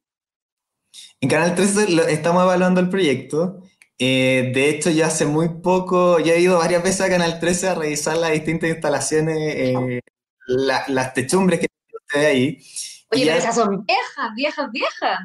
[1.21, 3.62] En Canal 13 estamos evaluando el proyecto.
[3.97, 7.75] de hecho, ya hace muy poco, ya he ido varias veces a Canal 13 a
[7.75, 9.73] revisar las distintas instalaciones,
[10.47, 12.58] las techumbres que tiene usted ahí.
[13.12, 15.19] Oye, pero esas son viejas, viejas, viejas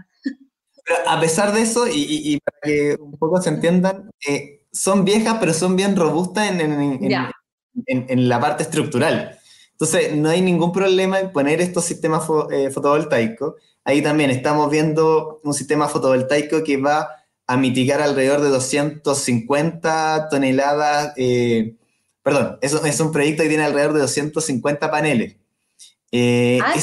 [1.06, 5.52] a pesar de eso, y, para que un poco se entiendan, eh, son viejas, pero
[5.52, 9.38] son bien robustas en, la parte estructural.
[9.80, 13.54] Entonces, no hay ningún problema en poner estos sistemas eh, fotovoltaicos.
[13.82, 17.08] Ahí también estamos viendo un sistema fotovoltaico que va
[17.46, 21.76] a mitigar alrededor de 250 toneladas, eh,
[22.22, 25.36] perdón, eso es un proyecto que tiene alrededor de 250 paneles.
[26.12, 26.74] ah,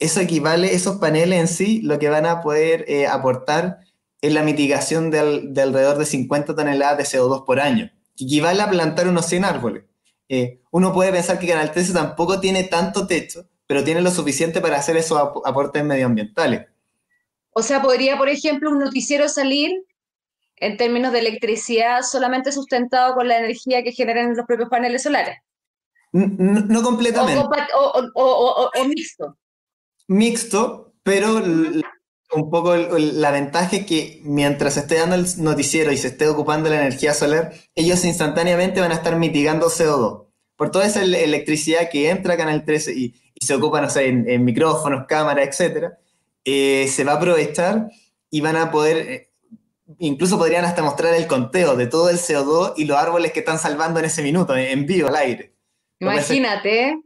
[0.00, 3.78] eso equivale, esos paneles en sí, lo que van a poder eh, aportar
[4.20, 8.70] es la mitigación de, alrededor de 50 toneladas de CO2 por año, que equivale a
[8.70, 9.84] plantar unos 100 árboles.
[10.28, 14.60] Eh, uno puede pensar que Canal 13 tampoco tiene tanto techo, pero tiene lo suficiente
[14.60, 16.66] para hacer esos aportes medioambientales.
[17.50, 19.84] O sea, podría, por ejemplo, un noticiero salir
[20.56, 25.38] en términos de electricidad solamente sustentado con la energía que generan los propios paneles solares.
[26.12, 27.44] No, completamente.
[28.14, 29.36] o mixto
[30.08, 31.40] mixto, pero
[32.32, 36.68] un poco la ventaja es que mientras esté dando el noticiero y se esté ocupando
[36.68, 40.26] la energía solar, ellos instantáneamente van a estar mitigando CO2.
[40.56, 44.44] Por toda esa electricidad que entra a Canal 13 y, se ocupa, no sé, en,
[44.44, 45.92] micrófonos, cámaras, etc.,
[46.44, 47.88] eh, se va a aprovechar
[48.30, 49.30] y van a poder, eh,
[49.98, 53.58] incluso podrían hasta mostrar el conteo de todo el CO2 y los árboles que están
[53.58, 55.54] salvando en ese minuto, en vivo, al aire.
[56.00, 56.98] Imagínate,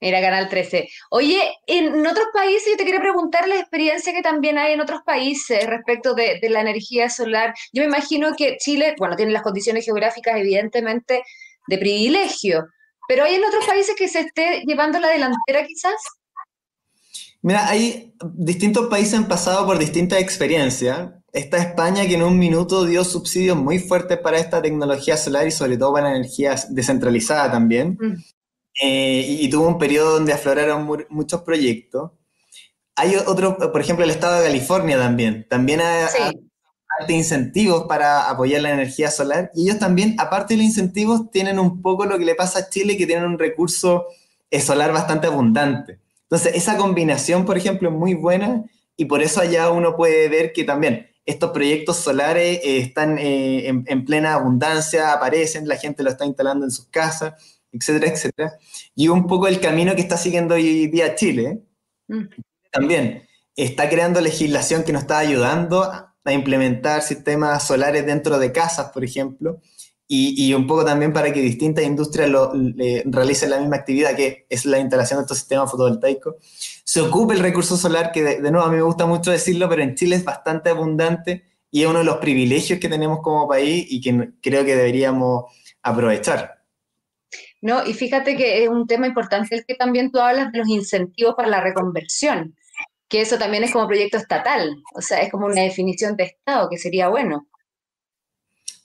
[0.00, 0.88] Mira, Canal 13.
[1.10, 5.00] Oye, en otros países, yo te quería preguntar la experiencia que también hay en otros
[5.04, 7.52] países respecto de, la energía solar.
[7.72, 11.22] Yo me imagino que Chile, bueno, tiene las condiciones geográficas evidentemente
[11.66, 12.66] de privilegio,
[13.08, 16.00] pero hay en otros países que se esté llevando la delantera quizás.
[17.42, 21.10] Mira, hay distintos países han pasado por distintas experiencias.
[21.32, 25.50] Está España que en un minuto dio subsidios muy fuertes para esta tecnología solar y
[25.50, 27.98] sobre todo para la energía descentralizada también.
[28.00, 28.16] Mm.
[28.80, 32.12] Eh, y, tuvo un periodo donde afloraron muchos proyectos.
[32.94, 35.46] Hay otro, por ejemplo, el estado de California también.
[35.48, 36.32] También hay,
[37.08, 39.50] incentivos para apoyar la energía solar.
[39.54, 42.68] Y ellos también, aparte de los incentivos, tienen un poco lo que le pasa a
[42.68, 44.06] Chile, que tienen un recurso
[44.50, 46.00] eh, solar bastante abundante.
[46.22, 48.64] Entonces, esa combinación, por ejemplo, es muy buena
[48.96, 53.84] y por eso allá uno puede ver que también estos proyectos solares eh, están en,
[53.86, 57.34] en, plena abundancia, aparecen, la gente lo está instalando en sus casas
[57.72, 58.58] etcétera, etcétera.
[58.94, 61.62] Y un poco el camino que está siguiendo hoy día Chile.
[62.08, 62.24] Mm.
[62.70, 68.90] También está creando legislación que nos está ayudando a, implementar sistemas solares dentro de casas,
[68.90, 69.62] por ejemplo,
[70.06, 72.52] y, un poco también para que distintas industrias lo,
[73.06, 76.34] realicen la misma actividad, que es la instalación de estos sistemas fotovoltaicos.
[76.84, 79.80] Se ocupe el recurso solar, que de, nuevo a mí me gusta mucho decirlo, pero
[79.80, 83.86] en Chile es bastante abundante y es uno de los privilegios que tenemos como país
[83.88, 85.44] y que creo que deberíamos
[85.82, 86.57] aprovechar.
[87.60, 90.68] No, y fíjate que es un tema importante el que también tú hablas de los
[90.68, 92.54] incentivos para la reconversión,
[93.08, 96.68] que eso también es como proyecto estatal, o sea, es como una definición de Estado,
[96.70, 97.48] que sería bueno.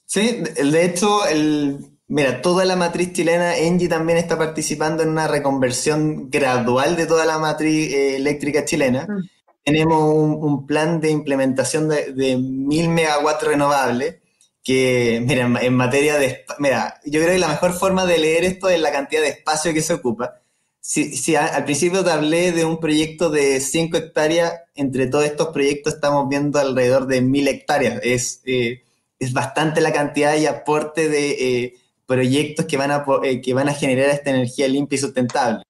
[0.06, 5.28] Sí, de hecho, el, mira, toda la matriz chilena, Engie también está participando en una
[5.28, 9.06] reconversión gradual de toda la matriz eh, eléctrica chilena.
[9.08, 9.30] Mm.
[9.64, 14.23] Tenemos un, plan de implementación de, de mil megawatts renovables
[14.64, 16.46] que, mira, en, materia de...
[16.60, 19.74] Mira, yo creo que la mejor forma de leer esto es la cantidad de espacio
[19.74, 20.42] que se ocupa.
[20.80, 25.50] Si, si al principio te hablé de un proyecto de 5 hectáreas, entre todos estos
[25.50, 28.00] proyectos estamos viendo alrededor de mil hectáreas.
[28.04, 28.42] Es...
[28.46, 28.84] Eh,
[29.24, 31.74] es bastante la cantidad y aporte de eh,
[32.06, 35.64] proyectos que van, a, eh, que van a generar esta energía limpia y sustentable.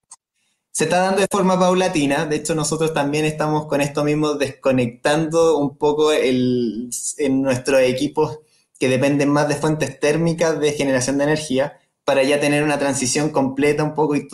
[0.72, 5.56] Se está dando de forma paulatina, de hecho nosotros también estamos con esto mismo desconectando
[5.58, 8.40] un poco el, en nuestros equipos
[8.84, 13.30] que dependen más de fuentes térmicas de generación de energía para ya tener una transición
[13.30, 14.28] completa un poco y,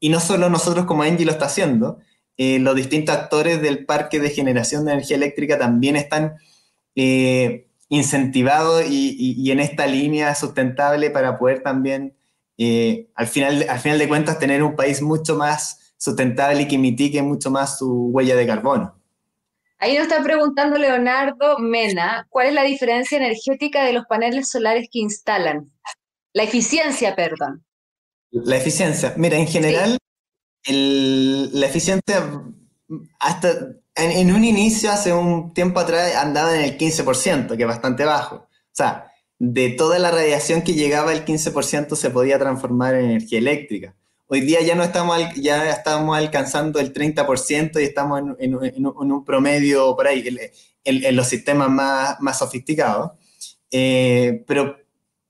[0.00, 2.00] y, no solo nosotros como Engie lo está haciendo,
[2.36, 6.34] eh, los distintos actores del parque de generación de energía eléctrica también están
[7.88, 12.16] incentivado y, en esta línea sustentable para poder también,
[12.58, 16.76] eh, al, final, al final de cuentas, tener un país mucho más sustentable y que
[16.76, 18.95] mitigue mucho más su huella de carbono.
[19.78, 24.88] Ahí nos está preguntando Leonardo Mena, ¿cuál es la diferencia energética de los paneles solares
[24.90, 25.70] que instalan?
[26.32, 27.64] La eficiencia, perdón.
[28.30, 29.14] La eficiencia.
[29.16, 29.98] Mira, en general,
[30.66, 32.42] la eficiencia
[33.18, 38.04] hasta en, un inicio, hace un tiempo atrás, andaba en el 15%, que es bastante
[38.04, 38.36] bajo.
[38.36, 43.38] O sea, de toda la radiación que llegaba, el 15% se podía transformar en energía
[43.38, 43.94] eléctrica.
[44.28, 49.94] Hoy día ya no estamos, ya estamos alcanzando el 30% y estamos en, un promedio
[49.94, 50.24] por ahí,
[50.84, 53.12] en, los sistemas más, más sofisticados.
[53.70, 54.78] Eh, pero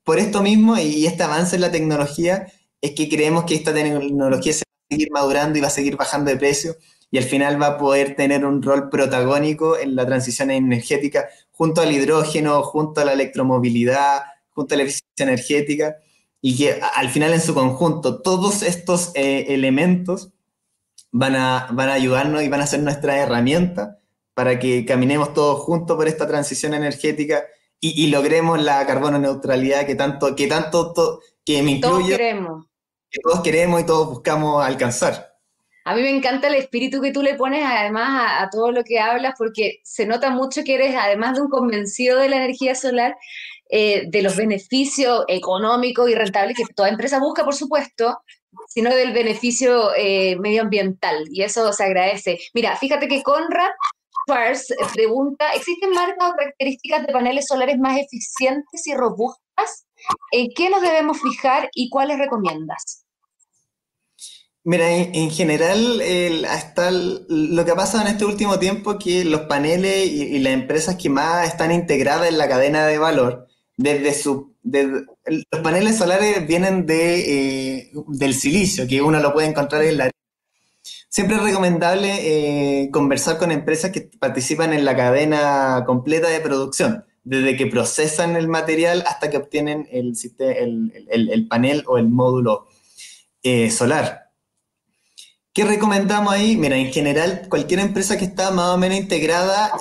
[0.02, 2.46] por esto mismo y este avance en la tecnología,
[2.80, 5.96] es que creemos que esta tecnología se va a seguir madurando y va a seguir
[5.96, 6.76] bajando de precio
[7.10, 11.82] y al final va a poder tener un rol protagónico en la transición energética junto
[11.82, 15.96] al hidrógeno, junto a la electromovilidad, junto a la eficiencia energética
[16.40, 20.32] y que al final en su conjunto todos estos eh, elementos
[21.10, 23.98] van a, van a ayudarnos y van a ser nuestra herramienta
[24.34, 27.44] para que caminemos todos juntos por esta transición energética
[27.80, 33.80] y, logremos la carbono neutralidad que tanto, que tanto, que me incluye, que todos queremos
[33.80, 35.36] y todos buscamos alcanzar.
[35.84, 38.98] A mí me encanta el espíritu que tú le pones además a, todo lo que
[38.98, 43.16] hablas, porque se nota mucho que eres, además de un convencido de la energía solar,
[43.68, 48.18] eh, de los beneficios económicos y rentables que toda empresa busca, por supuesto,
[48.68, 51.24] sino del beneficio eh, medioambiental.
[51.30, 52.38] Y eso se agradece.
[52.54, 53.70] Mira, fíjate que Conrad
[54.26, 59.86] Schwarz pregunta, ¿existen marcas o características de paneles solares más eficientes y robustas?
[60.32, 63.06] ¿En qué nos debemos fijar y cuáles recomiendas?
[64.68, 65.98] Mira, en, general,
[67.28, 70.96] lo que ha pasado en este último tiempo es que los paneles y, las empresas
[70.96, 73.45] que más están integradas en la cadena de valor,
[73.76, 79.82] desde su, los paneles solares vienen de, eh, del silicio, que uno lo puede encontrar
[79.82, 80.10] en la
[81.08, 87.06] Siempre es recomendable eh, conversar con empresas que participan en la cadena completa de producción,
[87.24, 92.66] desde que procesan el material hasta que obtienen el, el, el panel o el módulo
[93.42, 94.30] eh, solar.
[95.54, 96.56] ¿Qué recomendamos ahí?
[96.56, 99.72] Mira, en general, cualquier empresa que está más o menos integrada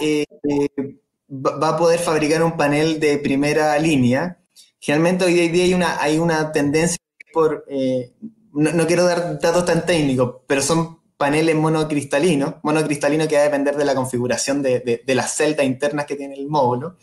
[1.30, 4.39] va a poder fabricar un panel de primera línea.
[4.80, 6.97] Generalmente hoy día hay una, hay una tendencia
[7.34, 8.13] por, eh,
[8.53, 13.76] no, quiero dar datos tan técnicos, pero son paneles monocristalinos, monocristalino que va a depender
[13.76, 16.97] de la configuración de, las celdas internas que tiene el módulo.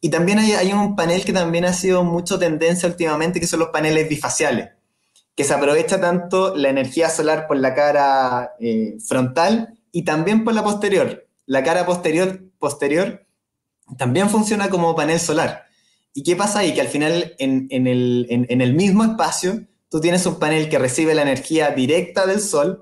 [0.00, 3.60] Y también hay, hay, un panel que también ha sido mucho tendencia últimamente, que son
[3.60, 4.70] los paneles bifaciales
[5.36, 10.54] que se aprovecha tanto la energía solar por la cara eh, frontal y también por
[10.54, 11.28] la posterior.
[11.44, 13.25] La cara posterior, posterior
[13.96, 15.66] también funciona como panel solar.
[16.12, 16.74] ¿Y qué pasa ahí?
[16.74, 19.60] Que al final en, el, mismo espacio
[19.90, 22.80] tú tienes un panel que recibe la energía directa del sol.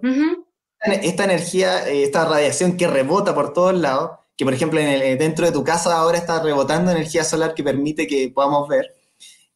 [0.80, 5.18] Esta energía, eh, esta radiación que rebota por todos lados, que por ejemplo en el,
[5.18, 8.94] dentro de tu casa ahora está rebotando energía solar que permite que podamos ver.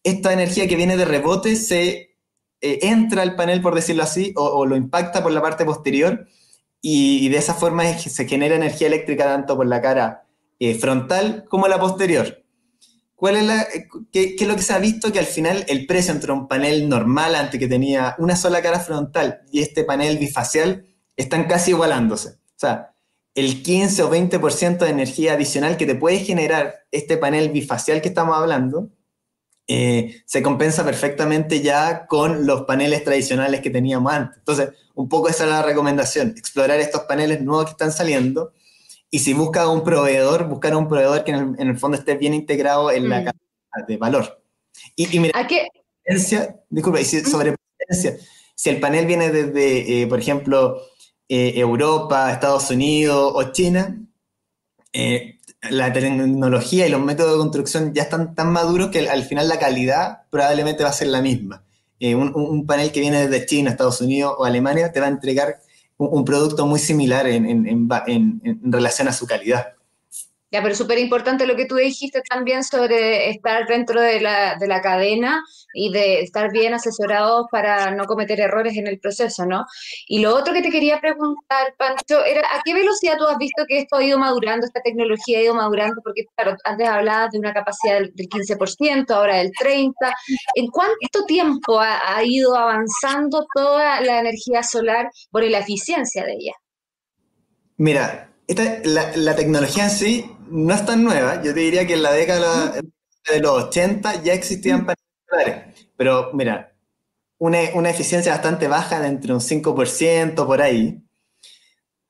[0.03, 2.17] Esta energía que viene de rebote se
[2.61, 6.27] eh, entra al panel, por decirlo así, o, lo impacta por la parte posterior
[6.81, 10.28] y, de esa forma se genera energía eléctrica tanto por la cara
[10.59, 12.45] eh, frontal como la posterior.
[13.15, 15.13] ¿Cuál es la, eh, qué, es lo que se ha visto?
[15.13, 18.79] Que al final el precio entre un panel normal, antes que tenía una sola cara
[18.79, 20.87] frontal, y este panel bifacial,
[21.17, 22.29] están casi igualándose.
[22.29, 22.95] O sea,
[23.35, 28.09] el 15 o 20% de energía adicional que te puede generar este panel bifacial que
[28.09, 28.91] estamos hablando,
[29.67, 34.39] eh, se compensa perfectamente ya con los paneles tradicionales que teníamos antes.
[34.39, 38.53] Entonces, un poco esa es la recomendación, explorar estos paneles nuevos que están saliendo
[39.11, 42.91] y si busca un proveedor, buscar un proveedor que en el, fondo esté bien integrado
[42.91, 43.25] en la mm.
[43.25, 44.43] cadena de valor.
[44.97, 45.69] Y, y mira, qué?
[46.71, 47.27] disculpa, y si, mm.
[47.27, 47.55] sobre
[48.55, 50.83] si el panel viene desde, eh, por ejemplo,
[51.29, 53.99] eh, Europa, Estados Unidos o China,
[54.93, 55.39] eh,
[55.71, 59.59] la tecnología y los métodos de construcción ya están tan maduros que al final la
[59.59, 61.65] calidad probablemente va a ser la misma.
[62.01, 65.59] Un, un, panel que viene desde China, Estados Unidos o Alemania te va a entregar
[65.99, 69.75] un, producto muy similar en, en, relación a su calidad.
[70.51, 74.67] Ya, pero súper importante lo que tú dijiste también sobre estar dentro de la, de
[74.67, 75.43] la cadena
[75.75, 79.67] y de estar bien asesorados para no cometer errores en el proceso, ¿no?
[80.07, 83.65] Y lo otro que te quería preguntar, Pancho, era ¿a qué velocidad tú has visto
[83.69, 86.01] que esto ha ido madurando, esta tecnología ha ido madurando?
[86.03, 89.93] Porque, claro, antes hablabas de una capacidad del 15%, ahora del 30%.
[90.55, 96.33] ¿En cuánto tiempo ha, ha ido avanzando toda la energía solar por la eficiencia de
[96.33, 96.53] ella?
[97.77, 101.43] Mira, esta, la, la, tecnología en sí no es tan nueva.
[101.43, 105.91] Yo te diría que en la década de los 80 ya existían paneles solares.
[105.97, 106.75] Pero mira,
[107.37, 111.05] una, una, eficiencia bastante baja de entre un 5% por ahí.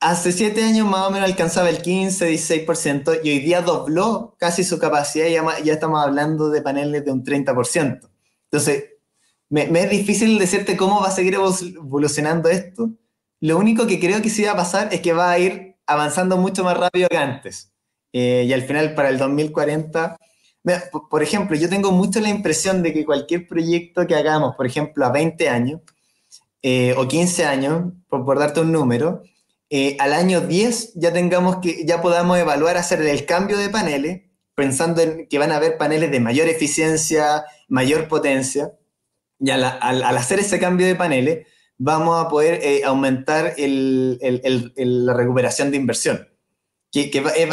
[0.00, 4.62] Hace 7 años más o menos alcanzaba el 15, 16% y hoy día dobló casi
[4.62, 8.08] su capacidad y ya, ya estamos hablando de paneles de un 30%.
[8.44, 8.84] Entonces,
[9.48, 12.90] me, me, es difícil decirte cómo va a seguir evolucionando esto.
[13.40, 16.36] Lo único que creo que sí va a pasar es que va a ir avanzando
[16.36, 17.72] mucho más rápido que antes.
[18.12, 20.16] Eh, y al final, para el 2040,
[21.10, 25.04] por ejemplo, yo tengo mucho la impresión de que cualquier proyecto que hagamos, por ejemplo,
[25.06, 25.80] a 20 años
[26.62, 29.22] eh, o 15 años, por, darte un número,
[29.70, 34.22] eh, al año 10 ya tengamos que, ya podamos evaluar hacer el cambio de paneles,
[34.54, 38.72] pensando en que van a haber paneles de mayor eficiencia, mayor potencia,
[39.40, 41.46] y al hacer ese cambio de paneles,
[41.78, 46.28] vamos a poder eh, aumentar la recuperación de inversión.
[46.90, 47.48] Que, es,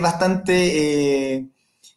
[0.00, 1.52] bastante,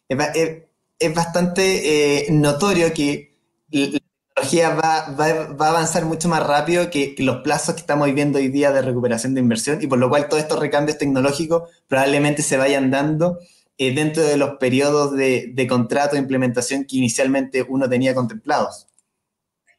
[0.08, 3.36] es, bastante notorio que
[3.70, 3.98] la
[4.34, 8.72] tecnología va, a avanzar mucho más rápido que, los plazos que estamos viviendo hoy día
[8.72, 12.90] de recuperación de inversión y por lo cual todos estos recambios tecnológicos probablemente se vayan
[12.90, 13.38] dando
[13.76, 18.86] eh, dentro de los periodos de, de contrato de implementación que inicialmente uno tenía contemplados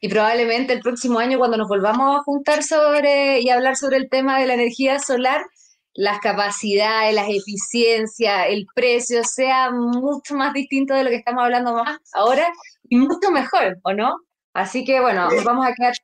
[0.04, 4.10] y probablemente el próximo año cuando nos volvamos a juntar sobre y hablar sobre el
[4.10, 5.42] tema de la energía solar,
[5.94, 11.72] las capacidades, las eficiencias, el precio sea mucho más distinto de lo que estamos hablando
[11.72, 12.46] más ahora
[12.90, 14.14] y mucho mejor, ¿o no?
[14.52, 15.94] Así que bueno, vamos a quedar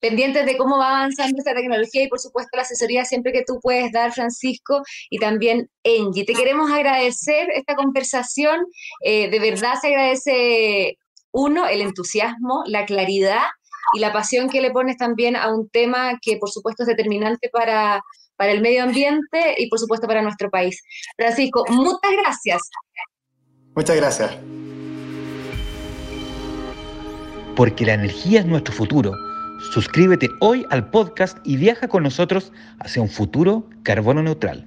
[0.00, 3.58] pendientes de cómo va avanzando esta tecnología y por supuesto la asesoría siempre que tú
[3.62, 6.26] puedes dar, Francisco, y también Angie.
[6.26, 8.66] Te queremos agradecer esta conversación,
[9.02, 10.98] eh, de verdad se agradece
[11.36, 13.44] uno, el entusiasmo, la claridad
[13.92, 17.50] y la pasión que le pones también a un tema que por supuesto es determinante
[17.52, 18.02] para,
[18.36, 20.82] para el medio ambiente y por supuesto para nuestro país.
[21.16, 22.62] Francisco, muchas gracias.
[23.74, 24.36] Muchas gracias.
[27.54, 29.12] Porque la energía es nuestro futuro.
[29.72, 34.66] Suscríbete hoy al podcast y viaja con nosotros hacia un futuro carbono neutral.